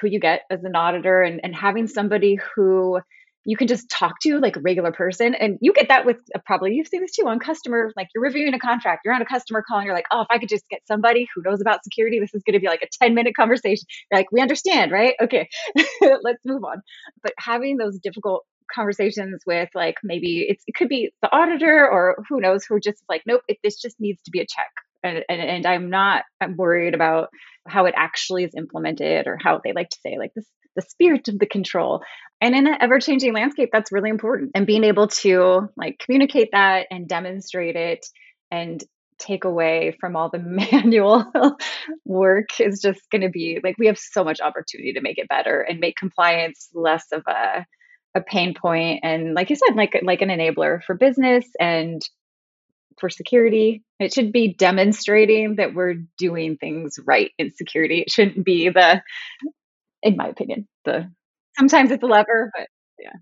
who 0.00 0.08
you 0.08 0.20
get 0.20 0.42
as 0.50 0.64
an 0.64 0.76
auditor 0.76 1.22
and, 1.22 1.40
and 1.42 1.54
having 1.54 1.86
somebody 1.86 2.38
who 2.54 3.00
you 3.44 3.56
can 3.56 3.66
just 3.66 3.90
talk 3.90 4.20
to 4.20 4.38
like 4.38 4.56
a 4.56 4.60
regular 4.60 4.92
person 4.92 5.34
and 5.34 5.58
you 5.60 5.72
get 5.72 5.88
that 5.88 6.06
with 6.06 6.16
uh, 6.34 6.38
probably 6.46 6.74
you've 6.74 6.86
seen 6.86 7.00
this 7.00 7.12
too 7.12 7.26
on 7.26 7.38
customer 7.38 7.92
like 7.96 8.08
you're 8.14 8.22
reviewing 8.22 8.54
a 8.54 8.58
contract 8.58 9.02
you're 9.04 9.14
on 9.14 9.22
a 9.22 9.26
customer 9.26 9.64
call 9.66 9.78
and 9.78 9.86
you're 9.86 9.94
like 9.94 10.06
oh 10.12 10.20
if 10.20 10.28
i 10.30 10.38
could 10.38 10.48
just 10.48 10.68
get 10.68 10.80
somebody 10.86 11.28
who 11.34 11.42
knows 11.42 11.60
about 11.60 11.82
security 11.82 12.20
this 12.20 12.34
is 12.34 12.42
going 12.44 12.54
to 12.54 12.60
be 12.60 12.68
like 12.68 12.82
a 12.82 12.88
10 13.02 13.14
minute 13.14 13.34
conversation. 13.34 13.84
You're 14.10 14.20
like 14.20 14.32
we 14.32 14.40
understand 14.40 14.92
right? 14.92 15.14
Okay 15.20 15.48
let's 16.22 16.44
move 16.44 16.64
on. 16.64 16.82
But 17.22 17.32
having 17.38 17.76
those 17.76 17.98
difficult 17.98 18.44
conversations 18.72 19.42
with 19.46 19.68
like 19.74 19.96
maybe 20.02 20.46
it 20.48 20.58
could 20.74 20.88
be 20.88 21.12
the 21.20 21.34
auditor 21.34 21.88
or 21.88 22.24
who 22.28 22.40
knows 22.40 22.64
who 22.64 22.80
just 22.80 23.02
like 23.08 23.22
nope 23.26 23.42
it, 23.48 23.58
this 23.62 23.80
just 23.80 24.00
needs 24.00 24.22
to 24.22 24.30
be 24.30 24.40
a 24.40 24.46
check 24.46 24.70
and, 25.02 25.24
and, 25.28 25.40
and 25.40 25.66
I'm 25.66 25.90
not 25.90 26.24
I'm 26.40 26.56
worried 26.56 26.94
about 26.94 27.28
how 27.66 27.86
it 27.86 27.94
actually 27.96 28.44
is 28.44 28.54
implemented 28.56 29.26
or 29.26 29.38
how 29.40 29.60
they 29.62 29.72
like 29.72 29.90
to 29.90 29.98
say 30.04 30.18
like 30.18 30.32
this 30.34 30.46
the 30.74 30.82
spirit 30.82 31.28
of 31.28 31.38
the 31.38 31.46
control. 31.46 32.02
And 32.40 32.54
in 32.54 32.66
an 32.66 32.76
ever 32.80 32.98
changing 32.98 33.34
landscape, 33.34 33.70
that's 33.72 33.92
really 33.92 34.10
important. 34.10 34.52
And 34.54 34.66
being 34.66 34.84
able 34.84 35.08
to 35.08 35.68
like 35.76 35.98
communicate 36.04 36.48
that 36.52 36.86
and 36.90 37.08
demonstrate 37.08 37.76
it 37.76 38.06
and 38.50 38.82
take 39.18 39.44
away 39.44 39.96
from 40.00 40.16
all 40.16 40.30
the 40.30 40.38
manual 40.72 41.24
work 42.04 42.60
is 42.60 42.80
just 42.80 43.00
going 43.10 43.22
to 43.22 43.28
be 43.28 43.60
like 43.62 43.76
we 43.78 43.86
have 43.86 43.98
so 43.98 44.24
much 44.24 44.40
opportunity 44.40 44.92
to 44.94 45.00
make 45.00 45.18
it 45.18 45.28
better 45.28 45.60
and 45.60 45.78
make 45.80 45.96
compliance 45.96 46.68
less 46.74 47.06
of 47.12 47.22
a 47.28 47.64
a 48.14 48.20
pain 48.20 48.52
point 48.52 49.00
and 49.02 49.32
like 49.32 49.48
you 49.48 49.56
said 49.56 49.74
like 49.74 49.98
like 50.02 50.20
an 50.20 50.28
enabler 50.28 50.82
for 50.84 50.94
business 50.94 51.46
and 51.58 52.02
for 53.02 53.10
security. 53.10 53.82
It 53.98 54.14
should 54.14 54.32
be 54.32 54.54
demonstrating 54.54 55.56
that 55.56 55.74
we're 55.74 55.96
doing 56.18 56.56
things 56.56 57.00
right 57.04 57.32
in 57.36 57.52
security. 57.52 57.98
It 57.98 58.10
shouldn't 58.10 58.46
be 58.46 58.68
the, 58.68 59.02
in 60.04 60.16
my 60.16 60.28
opinion, 60.28 60.68
the 60.84 61.10
sometimes 61.58 61.90
it's 61.90 62.02
a 62.02 62.06
lever, 62.06 62.52
but 62.56 62.68
yeah. 63.00 63.16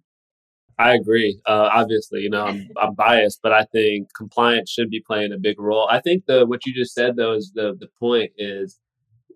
I 0.79 0.95
agree. 0.95 1.41
Uh, 1.47 1.71
obviously, 1.73 2.21
you 2.21 2.29
know, 2.29 2.45
I'm, 2.45 2.69
I'm 2.81 2.95
biased, 2.95 3.41
but 3.43 3.53
I 3.53 3.65
think 3.73 4.09
compliance 4.15 4.71
should 4.71 4.91
be 4.91 5.03
playing 5.05 5.33
a 5.33 5.39
big 5.39 5.59
role. 5.59 5.89
I 5.91 6.01
think 6.01 6.27
the 6.27 6.47
what 6.47 6.67
you 6.67 6.75
just 6.75 6.93
said 6.93 7.17
though 7.17 7.33
is 7.33 7.53
the 7.55 7.75
the 7.81 7.89
point 7.99 8.33
is 8.37 8.79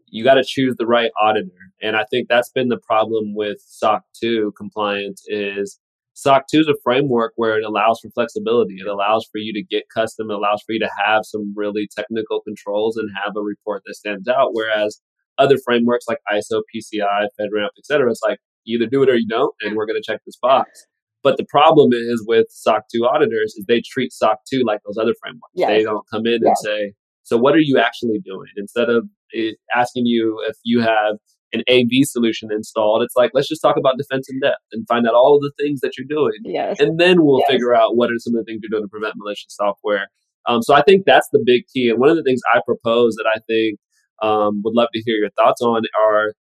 you 0.08 0.24
got 0.24 0.34
to 0.34 0.44
choose 0.46 0.76
the 0.78 0.86
right 0.86 1.10
auditor, 1.18 1.72
and 1.80 1.96
I 1.96 2.04
think 2.10 2.28
that's 2.28 2.50
been 2.50 2.68
the 2.68 2.78
problem 2.78 3.34
with 3.34 3.58
SOC 3.66 4.02
2 4.20 4.52
compliance 4.58 5.24
is 5.26 5.80
SOC 6.14 6.46
2 6.48 6.60
is 6.60 6.68
a 6.68 6.74
framework 6.82 7.32
where 7.36 7.58
it 7.58 7.64
allows 7.64 8.00
for 8.00 8.08
flexibility. 8.10 8.76
It 8.78 8.86
allows 8.86 9.26
for 9.30 9.38
you 9.38 9.52
to 9.52 9.62
get 9.62 9.88
custom. 9.92 10.30
It 10.30 10.34
allows 10.34 10.62
for 10.64 10.72
you 10.72 10.78
to 10.80 10.90
have 11.04 11.22
some 11.24 11.52
really 11.56 11.88
technical 11.94 12.40
controls 12.40 12.96
and 12.96 13.10
have 13.22 13.34
a 13.36 13.40
report 13.40 13.82
that 13.84 13.94
stands 13.94 14.28
out. 14.28 14.50
Whereas 14.52 15.00
other 15.38 15.56
frameworks 15.64 16.06
like 16.08 16.18
ISO, 16.32 16.62
PCI, 16.74 17.26
FedRAMP, 17.38 17.70
et 17.76 17.84
cetera, 17.84 18.10
it's 18.10 18.22
like 18.22 18.38
either 18.66 18.86
do 18.86 19.02
it 19.02 19.08
or 19.08 19.16
you 19.16 19.26
don't, 19.26 19.52
and 19.60 19.76
we're 19.76 19.86
going 19.86 20.00
to 20.00 20.12
check 20.12 20.20
this 20.24 20.38
box. 20.40 20.86
But 21.24 21.36
the 21.36 21.46
problem 21.48 21.92
is 21.92 22.22
with 22.26 22.46
SOC 22.50 22.84
2 22.94 23.06
auditors 23.06 23.54
is 23.56 23.64
they 23.66 23.82
treat 23.84 24.12
SOC 24.12 24.38
2 24.48 24.62
like 24.64 24.80
those 24.86 24.98
other 24.98 25.14
frameworks. 25.20 25.52
Yes. 25.54 25.68
They 25.68 25.82
don't 25.82 26.06
come 26.10 26.26
in 26.26 26.40
yes. 26.42 26.46
and 26.46 26.56
say, 26.58 26.92
so 27.24 27.36
what 27.36 27.54
are 27.54 27.60
you 27.60 27.78
actually 27.78 28.20
doing? 28.24 28.50
Instead 28.56 28.90
of 28.90 29.08
eh, 29.34 29.52
asking 29.74 30.06
you 30.06 30.44
if 30.46 30.56
you 30.62 30.80
have 30.80 31.16
an 31.54 31.62
AV 31.70 32.04
solution 32.04 32.50
installed. 32.52 33.02
It's 33.02 33.14
like, 33.16 33.30
let's 33.32 33.48
just 33.48 33.62
talk 33.62 33.76
about 33.78 33.96
defense 33.96 34.28
in 34.28 34.40
depth 34.40 34.60
and 34.72 34.86
find 34.88 35.06
out 35.06 35.14
all 35.14 35.36
of 35.36 35.42
the 35.42 35.52
things 35.62 35.80
that 35.80 35.92
you're 35.96 36.06
doing. 36.08 36.38
Yes. 36.44 36.80
And 36.80 36.98
then 36.98 37.24
we'll 37.24 37.40
yes. 37.40 37.52
figure 37.52 37.74
out 37.74 37.96
what 37.96 38.10
are 38.10 38.18
some 38.18 38.34
of 38.34 38.44
the 38.44 38.50
things 38.50 38.60
you're 38.62 38.76
doing 38.76 38.84
to 38.84 38.90
prevent 38.90 39.14
malicious 39.16 39.46
software. 39.48 40.08
Um, 40.46 40.60
so 40.62 40.74
I 40.74 40.82
think 40.82 41.04
that's 41.06 41.28
the 41.32 41.42
big 41.44 41.62
key. 41.72 41.88
And 41.88 41.98
one 41.98 42.10
of 42.10 42.16
the 42.16 42.22
things 42.22 42.40
I 42.52 42.60
propose 42.66 43.14
that 43.14 43.26
I 43.34 43.38
think 43.46 43.78
um, 44.22 44.60
would 44.64 44.74
love 44.74 44.88
to 44.92 45.02
hear 45.04 45.16
your 45.16 45.30
thoughts 45.30 45.62
on 45.62 45.82
are 46.06 46.34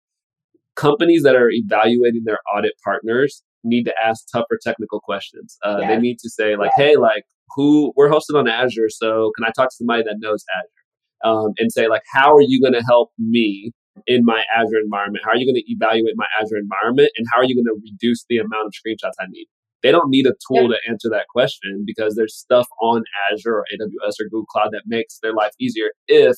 companies 0.74 1.22
that 1.22 1.36
are 1.36 1.50
evaluating 1.50 2.22
their 2.24 2.38
audit 2.54 2.72
partners 2.84 3.42
need 3.64 3.84
to 3.84 3.94
ask 4.02 4.24
tougher 4.32 4.58
technical 4.60 5.00
questions. 5.00 5.56
Uh, 5.64 5.78
yes. 5.80 5.88
They 5.88 5.98
need 5.98 6.18
to 6.20 6.30
say 6.30 6.56
like, 6.56 6.72
yes. 6.76 6.86
hey, 6.86 6.96
like 6.96 7.24
who 7.54 7.92
we're 7.96 8.10
hosted 8.10 8.36
on 8.36 8.48
Azure, 8.48 8.88
so 8.88 9.30
can 9.36 9.44
I 9.44 9.52
talk 9.54 9.68
to 9.68 9.76
somebody 9.76 10.02
that 10.04 10.16
knows 10.18 10.44
Azure? 10.56 11.30
Um, 11.30 11.52
and 11.58 11.70
say 11.70 11.88
like, 11.88 12.02
how 12.12 12.34
are 12.34 12.40
you 12.40 12.60
going 12.60 12.72
to 12.72 12.84
help 12.84 13.10
me 13.18 13.72
in 14.06 14.24
my 14.24 14.44
Azure 14.54 14.80
environment? 14.82 15.24
How 15.24 15.32
are 15.32 15.36
you 15.36 15.46
going 15.46 15.62
to 15.62 15.70
evaluate 15.70 16.14
my 16.16 16.26
Azure 16.40 16.58
environment? 16.58 17.10
And 17.16 17.26
how 17.32 17.40
are 17.40 17.44
you 17.44 17.54
going 17.54 17.66
to 17.66 17.80
reduce 17.82 18.24
the 18.28 18.38
amount 18.38 18.66
of 18.66 18.72
screenshots 18.72 19.18
I 19.20 19.26
need? 19.28 19.46
They 19.82 19.90
don't 19.90 20.10
need 20.10 20.26
a 20.26 20.34
tool 20.46 20.70
yeah. 20.70 20.76
to 20.76 20.90
answer 20.90 21.08
that 21.10 21.26
question 21.28 21.84
because 21.84 22.14
there's 22.14 22.36
stuff 22.36 22.68
on 22.80 23.02
Azure 23.30 23.56
or 23.56 23.66
AWS 23.74 24.20
or 24.20 24.24
Google 24.30 24.46
Cloud 24.46 24.70
that 24.72 24.84
makes 24.86 25.18
their 25.18 25.32
life 25.34 25.52
easier 25.60 25.90
if 26.06 26.36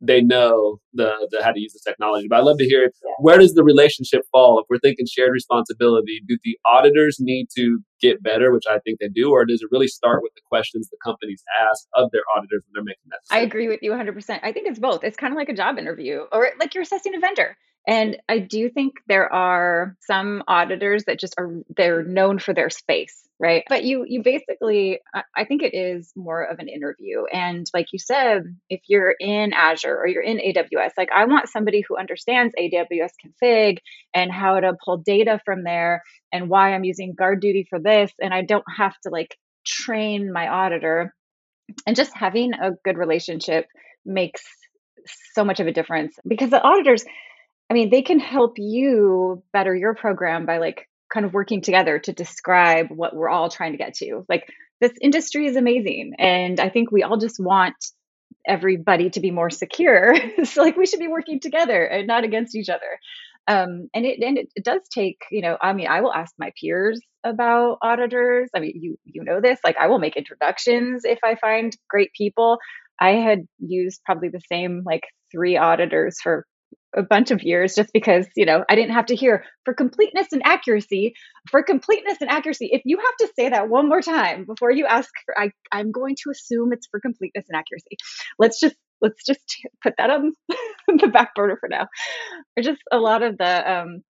they 0.00 0.20
know 0.20 0.78
the, 0.92 1.28
the 1.30 1.42
how 1.42 1.52
to 1.52 1.60
use 1.60 1.72
the 1.72 1.80
technology. 1.84 2.28
But 2.28 2.38
I'd 2.38 2.44
love 2.44 2.58
to 2.58 2.64
hear 2.64 2.90
where 3.18 3.38
does 3.38 3.54
the 3.54 3.64
relationship 3.64 4.22
fall? 4.30 4.60
If 4.60 4.66
we're 4.70 4.78
thinking 4.78 5.06
shared 5.06 5.32
responsibility, 5.32 6.22
do 6.26 6.38
the 6.44 6.58
auditors 6.64 7.16
need 7.20 7.48
to 7.56 7.80
get 8.00 8.22
better, 8.22 8.52
which 8.52 8.64
I 8.68 8.78
think 8.80 9.00
they 9.00 9.08
do, 9.08 9.30
or 9.30 9.44
does 9.44 9.62
it 9.62 9.68
really 9.72 9.88
start 9.88 10.22
with 10.22 10.32
the 10.34 10.42
questions 10.48 10.88
the 10.88 10.98
companies 11.04 11.42
ask 11.60 11.86
of 11.94 12.10
their 12.12 12.22
auditors 12.36 12.62
when 12.66 12.72
they're 12.74 12.84
making 12.84 13.10
that? 13.10 13.20
Decision? 13.24 13.42
I 13.42 13.46
agree 13.46 13.68
with 13.68 13.82
you 13.82 13.90
100%. 13.90 14.40
I 14.42 14.52
think 14.52 14.68
it's 14.68 14.78
both. 14.78 15.02
It's 15.02 15.16
kind 15.16 15.32
of 15.32 15.36
like 15.36 15.48
a 15.48 15.54
job 15.54 15.78
interview, 15.78 16.26
or 16.32 16.50
like 16.60 16.74
you're 16.74 16.82
assessing 16.82 17.14
a 17.14 17.20
vendor. 17.20 17.56
And 17.88 18.18
I 18.28 18.38
do 18.38 18.68
think 18.68 18.96
there 19.08 19.32
are 19.32 19.96
some 20.00 20.42
auditors 20.46 21.04
that 21.06 21.18
just 21.18 21.34
are 21.38 21.62
they're 21.74 22.04
known 22.04 22.38
for 22.38 22.52
their 22.52 22.68
space, 22.68 23.26
right? 23.40 23.64
But 23.66 23.82
you 23.82 24.04
you 24.06 24.22
basically 24.22 25.00
I 25.34 25.46
think 25.46 25.62
it 25.62 25.74
is 25.74 26.12
more 26.14 26.42
of 26.42 26.58
an 26.58 26.68
interview. 26.68 27.24
And 27.32 27.66
like 27.72 27.86
you 27.94 27.98
said, 27.98 28.42
if 28.68 28.82
you're 28.88 29.14
in 29.18 29.54
Azure 29.54 29.96
or 29.96 30.06
you're 30.06 30.22
in 30.22 30.36
AWS, 30.36 30.90
like 30.98 31.08
I 31.10 31.24
want 31.24 31.48
somebody 31.48 31.82
who 31.88 31.96
understands 31.96 32.54
AWS 32.60 33.12
config 33.24 33.78
and 34.14 34.30
how 34.30 34.60
to 34.60 34.76
pull 34.84 34.98
data 34.98 35.40
from 35.46 35.64
there 35.64 36.02
and 36.30 36.50
why 36.50 36.74
I'm 36.74 36.84
using 36.84 37.16
GuardDuty 37.16 37.68
for 37.70 37.80
this 37.80 38.12
and 38.20 38.34
I 38.34 38.42
don't 38.42 38.66
have 38.76 39.00
to 39.04 39.08
like 39.10 39.34
train 39.64 40.30
my 40.30 40.46
auditor. 40.46 41.14
And 41.86 41.96
just 41.96 42.14
having 42.14 42.52
a 42.52 42.72
good 42.84 42.98
relationship 42.98 43.64
makes 44.04 44.44
so 45.32 45.42
much 45.42 45.58
of 45.58 45.66
a 45.66 45.72
difference 45.72 46.18
because 46.26 46.50
the 46.50 46.62
auditors 46.62 47.04
I 47.70 47.74
mean, 47.74 47.90
they 47.90 48.02
can 48.02 48.18
help 48.18 48.54
you 48.56 49.42
better 49.52 49.74
your 49.74 49.94
program 49.94 50.46
by 50.46 50.58
like 50.58 50.88
kind 51.12 51.26
of 51.26 51.32
working 51.32 51.60
together 51.60 51.98
to 51.98 52.12
describe 52.12 52.88
what 52.90 53.14
we're 53.14 53.28
all 53.28 53.48
trying 53.48 53.72
to 53.72 53.78
get 53.78 53.94
to. 53.94 54.24
Like 54.28 54.52
this 54.80 54.92
industry 55.00 55.46
is 55.46 55.56
amazing 55.56 56.14
and 56.18 56.60
I 56.60 56.68
think 56.68 56.90
we 56.90 57.02
all 57.02 57.16
just 57.16 57.40
want 57.40 57.74
everybody 58.46 59.10
to 59.10 59.20
be 59.20 59.30
more 59.30 59.50
secure. 59.50 60.14
so 60.44 60.62
like 60.62 60.76
we 60.76 60.86
should 60.86 61.00
be 61.00 61.08
working 61.08 61.40
together 61.40 61.84
and 61.84 62.06
not 62.06 62.24
against 62.24 62.56
each 62.56 62.68
other. 62.68 62.98
Um, 63.46 63.88
and 63.94 64.04
it 64.04 64.22
and 64.22 64.38
it, 64.38 64.62
does 64.62 64.82
take, 64.90 65.20
you 65.30 65.40
know, 65.40 65.56
I 65.60 65.72
mean, 65.72 65.86
I 65.88 66.02
will 66.02 66.12
ask 66.12 66.34
my 66.38 66.52
peers 66.60 67.00
about 67.24 67.78
auditors. 67.80 68.50
I 68.54 68.60
mean, 68.60 68.72
you 68.74 68.98
you 69.06 69.24
know 69.24 69.40
this. 69.40 69.58
Like, 69.64 69.78
I 69.78 69.86
will 69.86 69.98
make 69.98 70.16
introductions 70.16 71.06
if 71.06 71.18
I 71.24 71.34
find 71.34 71.74
great 71.88 72.12
people. 72.12 72.58
I 73.00 73.12
had 73.12 73.48
used 73.58 74.02
probably 74.04 74.28
the 74.28 74.42
same 74.52 74.82
like 74.84 75.04
three 75.32 75.56
auditors 75.56 76.20
for 76.22 76.44
a 76.96 77.02
bunch 77.02 77.30
of 77.30 77.42
years 77.42 77.74
just 77.74 77.92
because 77.92 78.26
you 78.34 78.46
know 78.46 78.64
i 78.68 78.74
didn't 78.74 78.94
have 78.94 79.06
to 79.06 79.14
hear 79.14 79.44
for 79.64 79.74
completeness 79.74 80.28
and 80.32 80.42
accuracy 80.44 81.12
for 81.50 81.62
completeness 81.62 82.16
and 82.20 82.30
accuracy 82.30 82.70
if 82.72 82.82
you 82.84 82.96
have 82.96 83.16
to 83.18 83.32
say 83.36 83.48
that 83.50 83.68
one 83.68 83.88
more 83.88 84.00
time 84.00 84.46
before 84.46 84.70
you 84.70 84.86
ask 84.86 85.10
for 85.24 85.38
I, 85.38 85.50
i'm 85.70 85.92
going 85.92 86.16
to 86.22 86.30
assume 86.30 86.72
it's 86.72 86.86
for 86.90 87.00
completeness 87.00 87.46
and 87.48 87.58
accuracy. 87.58 87.96
Let's 88.38 88.60
just 88.60 88.76
let's 89.00 89.24
just 89.24 89.40
put 89.82 89.94
that 89.98 90.10
on 90.10 90.32
the 90.88 91.08
back 91.08 91.34
burner 91.34 91.56
for 91.60 91.68
now. 91.68 91.86
Or 92.56 92.62
just 92.62 92.80
a 92.90 92.98
lot 92.98 93.22
of 93.22 93.38
the 93.38 93.72
um 93.72 94.02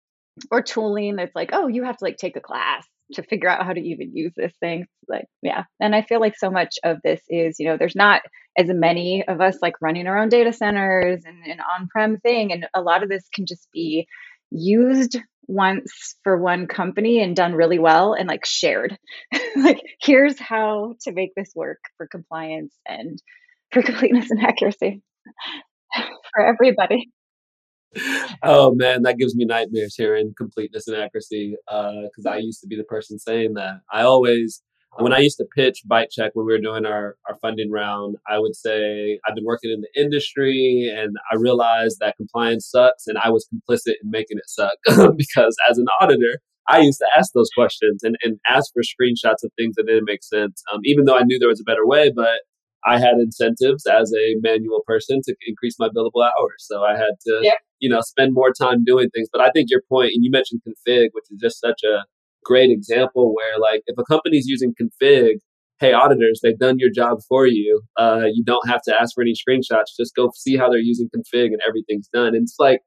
or 0.51 0.61
tooling 0.61 1.15
that's 1.15 1.35
like 1.35 1.49
oh 1.53 1.67
you 1.67 1.83
have 1.83 1.97
to 1.97 2.05
like 2.05 2.17
take 2.17 2.35
a 2.35 2.41
class 2.41 2.85
to 3.13 3.23
figure 3.23 3.49
out 3.49 3.65
how 3.65 3.73
to 3.73 3.79
even 3.79 4.15
use 4.15 4.33
this 4.35 4.53
thing 4.59 4.85
like 5.07 5.25
yeah. 5.41 5.63
And 5.79 5.95
i 5.95 6.01
feel 6.01 6.19
like 6.19 6.37
so 6.37 6.49
much 6.49 6.75
of 6.83 6.97
this 7.03 7.21
is 7.29 7.59
you 7.59 7.67
know 7.67 7.77
there's 7.77 7.95
not 7.95 8.21
as 8.57 8.67
many 8.67 9.23
of 9.27 9.39
us 9.39 9.57
like 9.61 9.75
running 9.81 10.07
our 10.07 10.17
own 10.17 10.29
data 10.29 10.51
centers 10.51 11.23
and 11.25 11.45
an 11.45 11.59
on-prem 11.59 12.17
thing 12.17 12.51
and 12.51 12.67
a 12.73 12.81
lot 12.81 13.03
of 13.03 13.09
this 13.09 13.23
can 13.33 13.45
just 13.45 13.67
be 13.71 14.07
used 14.51 15.17
once 15.47 16.15
for 16.23 16.37
one 16.37 16.67
company 16.67 17.21
and 17.21 17.35
done 17.35 17.53
really 17.53 17.79
well 17.79 18.13
and 18.13 18.27
like 18.27 18.45
shared. 18.45 18.97
Like 19.55 19.81
here's 19.99 20.39
how 20.39 20.93
to 21.01 21.11
make 21.11 21.33
this 21.35 21.51
work 21.55 21.79
for 21.97 22.05
compliance 22.05 22.75
and 22.87 23.19
for 23.71 23.81
completeness 23.89 24.29
and 24.29 24.39
accuracy 24.45 25.01
for 26.31 26.45
everybody 26.45 27.09
oh 28.43 28.73
man, 28.75 29.03
that 29.03 29.17
gives 29.17 29.35
me 29.35 29.45
nightmares 29.45 29.95
hearing 29.95 30.33
completeness 30.37 30.87
and 30.87 30.97
accuracy 30.97 31.55
because 31.67 32.25
uh, 32.25 32.29
I 32.29 32.37
used 32.37 32.61
to 32.61 32.67
be 32.67 32.75
the 32.75 32.83
person 32.83 33.19
saying 33.19 33.53
that. 33.55 33.81
I 33.91 34.03
always, 34.03 34.61
when 34.99 35.13
I 35.13 35.19
used 35.19 35.37
to 35.37 35.45
pitch 35.55 35.81
ByteChek 35.89 36.31
when 36.33 36.45
we 36.45 36.53
were 36.53 36.61
doing 36.61 36.85
our, 36.85 37.17
our 37.27 37.35
funding 37.41 37.71
round, 37.71 38.17
I 38.29 38.39
would 38.39 38.55
say, 38.55 39.19
I've 39.27 39.35
been 39.35 39.45
working 39.45 39.71
in 39.71 39.81
the 39.81 40.01
industry 40.01 40.91
and 40.95 41.15
I 41.31 41.35
realized 41.35 41.97
that 41.99 42.17
compliance 42.17 42.69
sucks 42.69 43.07
and 43.07 43.17
I 43.17 43.29
was 43.29 43.47
complicit 43.53 43.95
in 44.03 44.09
making 44.09 44.37
it 44.37 44.49
suck 44.49 44.77
because 45.17 45.55
as 45.69 45.77
an 45.77 45.85
auditor, 46.01 46.39
I 46.69 46.79
used 46.79 46.99
to 46.99 47.07
ask 47.17 47.31
those 47.33 47.49
questions 47.55 48.03
and, 48.03 48.17
and 48.23 48.39
ask 48.47 48.71
for 48.73 48.81
screenshots 48.81 49.43
of 49.43 49.51
things 49.57 49.75
that 49.75 49.87
didn't 49.87 50.05
make 50.05 50.23
sense, 50.23 50.61
um, 50.73 50.81
even 50.83 51.05
though 51.05 51.17
I 51.17 51.23
knew 51.23 51.39
there 51.39 51.47
was 51.47 51.61
a 51.61 51.63
better 51.63 51.87
way. 51.87 52.11
But 52.13 52.41
I 52.87 52.99
had 52.99 53.15
incentives 53.19 53.85
as 53.85 54.11
a 54.13 54.35
manual 54.41 54.81
person 54.87 55.19
to 55.25 55.35
increase 55.45 55.75
my 55.77 55.89
billable 55.89 56.23
hours. 56.23 56.59
So 56.59 56.83
I 56.83 56.93
had 56.93 57.15
to, 57.27 57.39
you 57.79 57.89
know, 57.89 57.99
spend 58.01 58.33
more 58.33 58.51
time 58.53 58.83
doing 58.85 59.09
things. 59.09 59.27
But 59.31 59.41
I 59.41 59.49
think 59.51 59.67
your 59.69 59.81
point, 59.89 60.11
and 60.13 60.23
you 60.23 60.31
mentioned 60.31 60.61
config, 60.67 61.09
which 61.11 61.25
is 61.29 61.39
just 61.41 61.59
such 61.59 61.81
a 61.83 62.05
great 62.45 62.71
example 62.71 63.35
where 63.35 63.59
like 63.59 63.81
if 63.87 63.97
a 63.97 64.05
company's 64.05 64.45
using 64.47 64.73
config, 64.81 65.35
hey 65.79 65.91
auditors, 65.93 66.39
they've 66.41 66.57
done 66.57 66.79
your 66.79 66.89
job 66.89 67.17
for 67.27 67.45
you. 67.45 67.81
Uh, 67.97 68.25
you 68.31 68.43
don't 68.43 68.67
have 68.67 68.81
to 68.83 68.95
ask 68.99 69.13
for 69.13 69.21
any 69.21 69.33
screenshots. 69.33 69.97
Just 69.99 70.15
go 70.15 70.31
see 70.35 70.55
how 70.55 70.69
they're 70.69 70.79
using 70.79 71.09
config 71.15 71.47
and 71.47 71.59
everything's 71.67 72.07
done. 72.07 72.27
And 72.35 72.43
it's 72.43 72.55
like. 72.57 72.79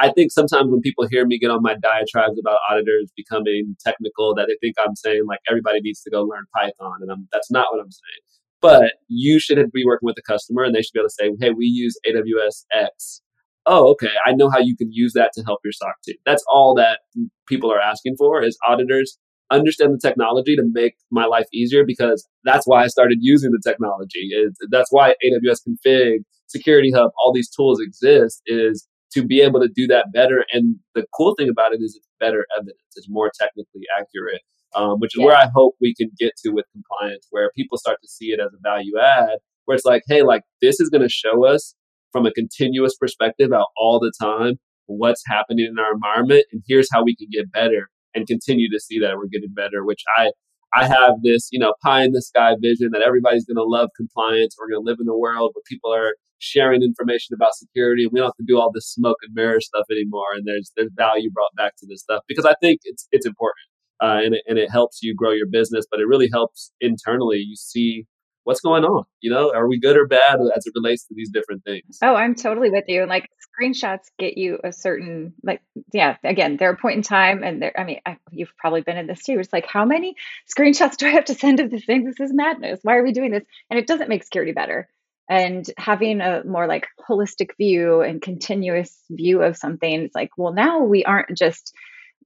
I 0.00 0.10
think 0.12 0.32
sometimes 0.32 0.70
when 0.70 0.80
people 0.80 1.06
hear 1.10 1.26
me 1.26 1.38
get 1.38 1.50
on 1.50 1.60
my 1.60 1.74
diatribes 1.74 2.38
about 2.40 2.58
auditors 2.70 3.12
becoming 3.14 3.76
technical, 3.84 4.34
that 4.34 4.46
they 4.48 4.56
think 4.62 4.76
I'm 4.82 4.96
saying 4.96 5.24
like 5.28 5.40
everybody 5.46 5.80
needs 5.82 6.00
to 6.04 6.10
go 6.10 6.22
learn 6.22 6.44
Python, 6.54 7.00
and 7.02 7.10
I'm, 7.12 7.28
that's 7.30 7.50
not 7.50 7.66
what 7.70 7.78
I'm 7.78 7.90
saying. 7.90 8.22
But 8.60 8.94
you 9.08 9.38
should 9.38 9.58
be 9.72 9.84
working 9.84 10.06
with 10.06 10.16
the 10.16 10.22
customer 10.22 10.64
and 10.64 10.74
they 10.74 10.82
should 10.82 10.92
be 10.92 11.00
able 11.00 11.08
to 11.08 11.14
say, 11.14 11.30
hey, 11.40 11.52
we 11.56 11.66
use 11.66 11.96
AWS 12.08 12.64
X. 12.72 13.22
Oh, 13.66 13.88
okay. 13.90 14.10
I 14.26 14.32
know 14.32 14.50
how 14.50 14.58
you 14.58 14.76
can 14.76 14.88
use 14.90 15.12
that 15.12 15.32
to 15.34 15.42
help 15.44 15.60
your 15.62 15.72
SOC 15.72 15.94
team. 16.04 16.16
That's 16.24 16.44
all 16.50 16.74
that 16.76 17.00
people 17.46 17.70
are 17.70 17.80
asking 17.80 18.16
for 18.16 18.42
is 18.42 18.58
auditors 18.66 19.18
understand 19.50 19.94
the 19.94 19.98
technology 19.98 20.56
to 20.56 20.62
make 20.72 20.94
my 21.10 21.24
life 21.24 21.46
easier 21.52 21.84
because 21.84 22.26
that's 22.44 22.66
why 22.66 22.84
I 22.84 22.86
started 22.88 23.18
using 23.20 23.50
the 23.50 23.62
technology. 23.64 24.28
It's, 24.30 24.58
that's 24.70 24.88
why 24.90 25.14
AWS 25.24 25.60
Config, 25.68 26.18
Security 26.46 26.92
Hub, 26.92 27.10
all 27.22 27.32
these 27.32 27.50
tools 27.50 27.80
exist 27.80 28.42
is 28.46 28.86
to 29.12 29.24
be 29.24 29.40
able 29.40 29.60
to 29.60 29.68
do 29.68 29.86
that 29.86 30.06
better. 30.12 30.44
And 30.52 30.76
the 30.94 31.06
cool 31.16 31.34
thing 31.38 31.48
about 31.48 31.72
it 31.72 31.80
is 31.80 31.94
it's 31.96 32.08
better 32.20 32.46
evidence. 32.56 32.78
It's 32.96 33.08
more 33.08 33.30
technically 33.38 33.82
accurate 33.98 34.42
um, 34.74 34.98
which 34.98 35.14
is 35.14 35.20
yeah. 35.20 35.26
where 35.26 35.36
I 35.36 35.48
hope 35.54 35.74
we 35.80 35.94
can 35.94 36.10
get 36.18 36.32
to 36.44 36.50
with 36.50 36.66
compliance, 36.72 37.26
where 37.30 37.50
people 37.56 37.78
start 37.78 37.98
to 38.02 38.08
see 38.08 38.26
it 38.26 38.40
as 38.40 38.52
a 38.52 38.60
value 38.62 38.98
add, 38.98 39.38
where 39.64 39.74
it's 39.74 39.84
like, 39.84 40.02
hey, 40.08 40.22
like 40.22 40.42
this 40.62 40.80
is 40.80 40.88
going 40.88 41.02
to 41.02 41.08
show 41.08 41.46
us 41.46 41.74
from 42.12 42.26
a 42.26 42.32
continuous 42.32 42.96
perspective 42.96 43.52
out 43.52 43.66
all 43.76 44.00
the 44.00 44.12
time 44.20 44.58
what's 44.88 45.22
happening 45.26 45.68
in 45.70 45.78
our 45.78 45.92
environment, 45.92 46.44
and 46.52 46.62
here's 46.66 46.88
how 46.90 47.04
we 47.04 47.14
can 47.14 47.28
get 47.30 47.52
better 47.52 47.88
and 48.14 48.26
continue 48.26 48.68
to 48.70 48.80
see 48.80 48.98
that 48.98 49.16
we're 49.16 49.28
getting 49.30 49.52
better. 49.54 49.84
Which 49.84 50.02
I 50.16 50.30
I 50.72 50.86
have 50.86 51.22
this, 51.22 51.48
you 51.52 51.58
know, 51.58 51.74
pie 51.82 52.04
in 52.04 52.12
the 52.12 52.22
sky 52.22 52.54
vision 52.60 52.90
that 52.92 53.02
everybody's 53.02 53.44
going 53.44 53.56
to 53.56 53.64
love 53.64 53.90
compliance. 53.96 54.56
We're 54.58 54.68
going 54.68 54.84
to 54.84 54.90
live 54.90 54.98
in 55.00 55.08
a 55.08 55.16
world 55.16 55.52
where 55.54 55.62
people 55.68 55.94
are 55.94 56.14
sharing 56.38 56.82
information 56.82 57.34
about 57.34 57.54
security, 57.54 58.04
and 58.04 58.12
we 58.12 58.20
don't 58.20 58.28
have 58.28 58.36
to 58.36 58.44
do 58.46 58.58
all 58.58 58.72
this 58.72 58.90
smoke 58.90 59.18
and 59.22 59.34
mirror 59.34 59.60
stuff 59.60 59.86
anymore. 59.90 60.32
And 60.34 60.46
there's 60.46 60.72
there's 60.76 60.90
value 60.96 61.30
brought 61.30 61.54
back 61.56 61.76
to 61.78 61.86
this 61.86 62.00
stuff 62.00 62.22
because 62.26 62.44
I 62.44 62.54
think 62.60 62.80
it's 62.84 63.06
it's 63.12 63.26
important 63.26 63.67
uh, 64.00 64.20
and, 64.22 64.34
it, 64.34 64.42
and 64.46 64.58
it 64.58 64.70
helps 64.70 65.02
you 65.02 65.14
grow 65.14 65.32
your 65.32 65.46
business, 65.46 65.86
but 65.90 66.00
it 66.00 66.06
really 66.06 66.28
helps 66.32 66.72
internally. 66.80 67.38
You 67.38 67.56
see 67.56 68.06
what's 68.48 68.60
going 68.62 68.82
on. 68.82 69.04
You 69.20 69.30
know, 69.30 69.52
are 69.54 69.68
we 69.68 69.78
good 69.78 69.98
or 69.98 70.06
bad 70.06 70.40
as 70.56 70.66
it 70.66 70.72
relates 70.74 71.04
to 71.04 71.14
these 71.14 71.30
different 71.30 71.64
things? 71.64 71.98
Oh, 72.02 72.14
I'm 72.14 72.34
totally 72.34 72.70
with 72.70 72.84
you. 72.88 73.04
Like 73.04 73.28
screenshots 73.60 74.06
get 74.18 74.38
you 74.38 74.58
a 74.64 74.72
certain, 74.72 75.34
like, 75.42 75.60
yeah, 75.92 76.16
again, 76.24 76.56
they're 76.56 76.72
a 76.72 76.76
point 76.76 76.96
in 76.96 77.02
time. 77.02 77.42
And 77.42 77.60
there, 77.60 77.78
I 77.78 77.84
mean, 77.84 78.00
I, 78.06 78.16
you've 78.30 78.56
probably 78.56 78.80
been 78.80 78.96
in 78.96 79.06
this 79.06 79.22
too. 79.22 79.38
It's 79.38 79.52
like, 79.52 79.66
how 79.66 79.84
many 79.84 80.14
screenshots 80.50 80.96
do 80.98 81.06
I 81.06 81.10
have 81.10 81.26
to 81.26 81.34
send 81.34 81.60
of 81.60 81.70
this 81.70 81.84
thing? 81.84 82.04
This 82.04 82.20
is 82.20 82.32
madness. 82.32 82.80
Why 82.82 82.96
are 82.96 83.04
we 83.04 83.12
doing 83.12 83.32
this? 83.32 83.44
And 83.68 83.78
it 83.78 83.86
doesn't 83.86 84.08
make 84.08 84.24
security 84.24 84.52
better. 84.52 84.88
And 85.28 85.66
having 85.76 86.22
a 86.22 86.42
more 86.44 86.66
like 86.66 86.86
holistic 87.06 87.50
view 87.58 88.00
and 88.00 88.22
continuous 88.22 88.98
view 89.10 89.42
of 89.42 89.58
something, 89.58 90.04
it's 90.04 90.14
like, 90.14 90.30
well, 90.38 90.54
now 90.54 90.84
we 90.84 91.04
aren't 91.04 91.36
just 91.36 91.74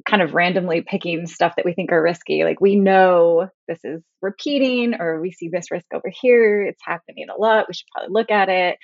kind 0.08 0.22
of 0.22 0.34
randomly 0.34 0.82
picking 0.82 1.26
stuff 1.26 1.54
that 1.56 1.64
we 1.64 1.74
think 1.74 1.92
are 1.92 2.02
risky. 2.02 2.44
Like 2.44 2.60
we 2.60 2.76
know 2.76 3.48
this 3.68 3.80
is 3.84 4.02
repeating, 4.20 4.94
or 5.00 5.20
we 5.20 5.30
see 5.30 5.48
this 5.48 5.70
risk 5.70 5.86
over 5.94 6.10
here. 6.12 6.62
It's 6.62 6.82
happening 6.84 7.26
a 7.28 7.40
lot. 7.40 7.66
We 7.68 7.74
should 7.74 7.86
probably 7.94 8.12
look 8.12 8.30
at 8.30 8.48
it. 8.48 8.78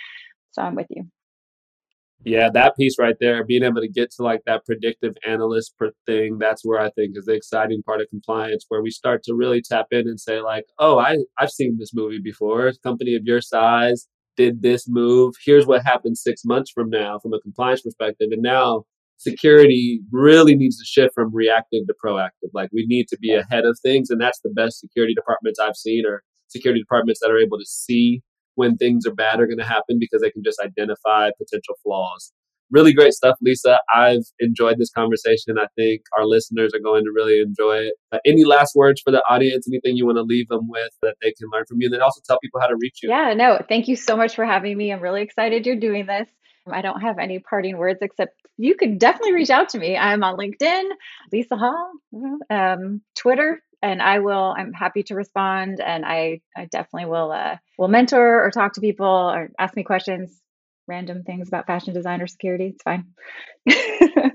So 0.52 0.62
I'm 0.62 0.74
with 0.74 0.86
you. 0.90 1.04
Yeah, 2.24 2.50
that 2.52 2.76
piece 2.76 2.98
right 2.98 3.14
there, 3.20 3.44
being 3.44 3.62
able 3.62 3.80
to 3.80 3.88
get 3.88 4.10
to 4.12 4.22
like 4.24 4.40
that 4.44 4.66
predictive 4.66 5.14
analyst 5.24 5.76
per 5.78 5.92
thing, 6.04 6.38
that's 6.38 6.64
where 6.64 6.80
I 6.80 6.90
think 6.90 7.16
is 7.16 7.26
the 7.26 7.32
exciting 7.32 7.82
part 7.84 8.00
of 8.00 8.08
compliance, 8.10 8.64
where 8.68 8.82
we 8.82 8.90
start 8.90 9.22
to 9.24 9.34
really 9.34 9.62
tap 9.62 9.86
in 9.92 10.08
and 10.08 10.18
say, 10.18 10.40
like, 10.40 10.64
oh, 10.80 10.98
I, 10.98 11.18
I've 11.38 11.50
seen 11.50 11.78
this 11.78 11.94
movie 11.94 12.18
before. 12.18 12.72
Company 12.82 13.14
of 13.14 13.22
your 13.24 13.40
size 13.40 14.08
did 14.36 14.62
this 14.62 14.88
move. 14.88 15.34
Here's 15.44 15.66
what 15.66 15.84
happens 15.84 16.20
six 16.20 16.44
months 16.44 16.72
from 16.72 16.90
now 16.90 17.20
from 17.20 17.34
a 17.34 17.40
compliance 17.40 17.82
perspective. 17.82 18.28
And 18.32 18.42
now 18.42 18.84
security 19.18 20.00
really 20.10 20.56
needs 20.56 20.78
to 20.78 20.84
shift 20.84 21.14
from 21.14 21.34
reactive 21.34 21.86
to 21.86 21.94
proactive. 22.04 22.50
Like 22.54 22.70
we 22.72 22.86
need 22.88 23.08
to 23.08 23.18
be 23.18 23.34
ahead 23.34 23.64
of 23.64 23.78
things, 23.82 24.10
and 24.10 24.20
that's 24.20 24.40
the 24.40 24.50
best 24.50 24.80
security 24.80 25.14
departments 25.14 25.58
I've 25.58 25.76
seen 25.76 26.06
are 26.06 26.22
security 26.48 26.80
departments 26.80 27.20
that 27.20 27.30
are 27.30 27.38
able 27.38 27.58
to 27.58 27.66
see 27.66 28.22
when 28.54 28.76
things 28.76 29.06
are 29.06 29.14
bad 29.14 29.40
are 29.40 29.46
going 29.46 29.58
to 29.58 29.64
happen 29.64 29.98
because 30.00 30.20
they 30.20 30.30
can 30.30 30.42
just 30.42 30.60
identify 30.60 31.30
potential 31.38 31.76
flaws. 31.82 32.32
Really 32.70 32.92
great 32.92 33.14
stuff, 33.14 33.36
Lisa. 33.40 33.78
I've 33.94 34.24
enjoyed 34.40 34.76
this 34.78 34.90
conversation. 34.90 35.56
I 35.58 35.68
think 35.74 36.02
our 36.18 36.26
listeners 36.26 36.72
are 36.74 36.80
going 36.80 37.04
to 37.04 37.10
really 37.14 37.40
enjoy 37.40 37.78
it. 37.78 37.94
Uh, 38.12 38.18
any 38.26 38.44
last 38.44 38.74
words 38.74 39.00
for 39.00 39.10
the 39.10 39.22
audience? 39.30 39.66
Anything 39.66 39.96
you 39.96 40.04
want 40.04 40.18
to 40.18 40.22
leave 40.22 40.48
them 40.48 40.68
with 40.68 40.90
that 41.00 41.16
they 41.22 41.32
can 41.32 41.48
learn 41.50 41.64
from 41.66 41.80
you? 41.80 41.86
And 41.86 41.94
then 41.94 42.02
also 42.02 42.20
tell 42.26 42.38
people 42.40 42.60
how 42.60 42.66
to 42.66 42.76
reach 42.78 42.98
you. 43.02 43.08
Yeah, 43.08 43.32
no, 43.34 43.58
thank 43.70 43.88
you 43.88 43.96
so 43.96 44.16
much 44.18 44.34
for 44.34 44.44
having 44.44 44.76
me. 44.76 44.92
I'm 44.92 45.00
really 45.00 45.22
excited 45.22 45.64
you're 45.64 45.76
doing 45.76 46.04
this. 46.04 46.28
I 46.72 46.82
don't 46.82 47.00
have 47.00 47.18
any 47.18 47.38
parting 47.38 47.76
words 47.78 47.98
except 48.02 48.34
you 48.56 48.74
can 48.74 48.98
definitely 48.98 49.34
reach 49.34 49.50
out 49.50 49.70
to 49.70 49.78
me. 49.78 49.96
I'm 49.96 50.22
on 50.24 50.36
LinkedIn, 50.36 50.84
Lisa 51.32 51.56
Hall, 51.56 51.92
um, 52.50 53.00
Twitter, 53.16 53.62
and 53.82 54.02
I 54.02 54.18
will. 54.18 54.54
I'm 54.56 54.72
happy 54.72 55.02
to 55.04 55.14
respond, 55.14 55.80
and 55.80 56.04
I, 56.04 56.40
I 56.56 56.66
definitely 56.66 57.08
will 57.08 57.30
uh, 57.30 57.56
will 57.78 57.88
mentor 57.88 58.44
or 58.44 58.50
talk 58.50 58.74
to 58.74 58.80
people 58.80 59.06
or 59.06 59.50
ask 59.58 59.76
me 59.76 59.84
questions, 59.84 60.40
random 60.86 61.22
things 61.22 61.48
about 61.48 61.66
fashion 61.66 61.94
design 61.94 62.20
or 62.20 62.26
security. 62.26 62.74
It's 62.74 62.82
fine. 62.82 63.06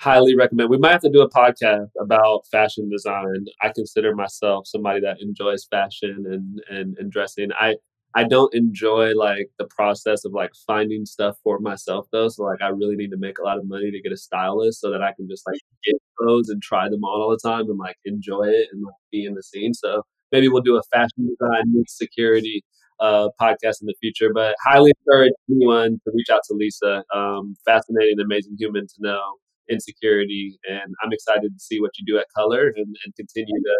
Highly 0.00 0.36
recommend. 0.36 0.70
We 0.70 0.78
might 0.78 0.92
have 0.92 1.00
to 1.02 1.10
do 1.10 1.22
a 1.22 1.30
podcast 1.30 1.88
about 2.00 2.46
fashion 2.50 2.88
design. 2.88 3.46
I 3.60 3.72
consider 3.74 4.14
myself 4.14 4.68
somebody 4.68 5.00
that 5.00 5.20
enjoys 5.20 5.64
fashion 5.64 6.24
and 6.30 6.60
and, 6.70 6.96
and 6.98 7.10
dressing. 7.10 7.50
I 7.58 7.76
I 8.18 8.24
don't 8.24 8.52
enjoy 8.52 9.14
like 9.14 9.48
the 9.58 9.66
process 9.66 10.24
of 10.24 10.32
like 10.32 10.50
finding 10.66 11.06
stuff 11.06 11.36
for 11.44 11.60
myself 11.60 12.08
though. 12.10 12.28
So 12.28 12.42
like 12.42 12.60
I 12.60 12.68
really 12.68 12.96
need 12.96 13.12
to 13.12 13.16
make 13.16 13.38
a 13.38 13.44
lot 13.44 13.58
of 13.58 13.68
money 13.68 13.92
to 13.92 14.02
get 14.02 14.10
a 14.10 14.16
stylist 14.16 14.80
so 14.80 14.90
that 14.90 15.02
I 15.02 15.12
can 15.12 15.28
just 15.28 15.46
like 15.46 15.60
get 15.84 15.94
clothes 16.18 16.48
and 16.48 16.60
try 16.60 16.88
them 16.88 17.04
on 17.04 17.20
all 17.20 17.30
the 17.30 17.48
time 17.48 17.70
and 17.70 17.78
like 17.78 17.94
enjoy 18.04 18.42
it 18.48 18.66
and 18.72 18.82
like 18.82 18.94
be 19.12 19.24
in 19.24 19.34
the 19.34 19.42
scene. 19.44 19.72
So 19.72 20.02
maybe 20.32 20.48
we'll 20.48 20.62
do 20.62 20.76
a 20.76 20.82
fashion 20.92 21.28
design 21.28 21.84
security 21.86 22.64
uh, 22.98 23.28
podcast 23.40 23.82
in 23.82 23.86
the 23.86 23.94
future. 24.00 24.32
But 24.34 24.56
highly 24.64 24.92
encourage 25.06 25.34
anyone 25.48 26.00
to 26.04 26.10
reach 26.12 26.30
out 26.32 26.40
to 26.48 26.54
Lisa. 26.54 27.04
Um, 27.14 27.54
fascinating, 27.64 28.18
amazing 28.18 28.56
human 28.58 28.88
to 28.88 28.94
know 28.98 29.22
insecurity, 29.70 30.58
and 30.68 30.92
I'm 31.04 31.12
excited 31.12 31.52
to 31.54 31.60
see 31.60 31.80
what 31.80 31.92
you 31.98 32.04
do 32.04 32.18
at 32.18 32.26
Color 32.34 32.72
and, 32.74 32.96
and 33.04 33.14
continue 33.14 33.60
to 33.62 33.76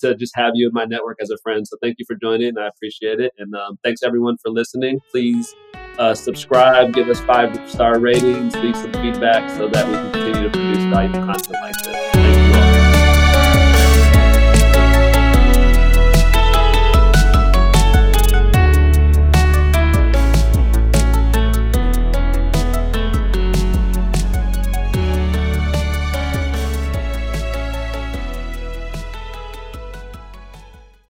to 0.00 0.14
just 0.14 0.34
have 0.36 0.52
you 0.54 0.68
in 0.68 0.74
my 0.74 0.84
network 0.84 1.18
as 1.20 1.30
a 1.30 1.38
friend. 1.38 1.66
So 1.66 1.76
thank 1.82 1.96
you 1.98 2.04
for 2.06 2.16
joining. 2.16 2.58
I 2.58 2.68
appreciate 2.68 3.20
it, 3.20 3.32
and 3.38 3.54
um, 3.54 3.78
thanks 3.84 4.02
everyone 4.02 4.36
for 4.38 4.50
listening. 4.50 5.00
Please 5.10 5.54
uh, 5.98 6.14
subscribe, 6.14 6.94
give 6.94 7.08
us 7.08 7.20
five 7.20 7.70
star 7.70 7.98
ratings, 7.98 8.54
leave 8.56 8.76
some 8.76 8.92
feedback 8.94 9.50
so 9.50 9.68
that 9.68 9.86
we 9.86 9.94
can 9.94 10.12
continue 10.12 10.42
to 10.44 10.50
produce 10.50 10.84
valuable 10.84 11.26
content 11.26 11.56
like 11.62 11.76
this. 11.82 11.89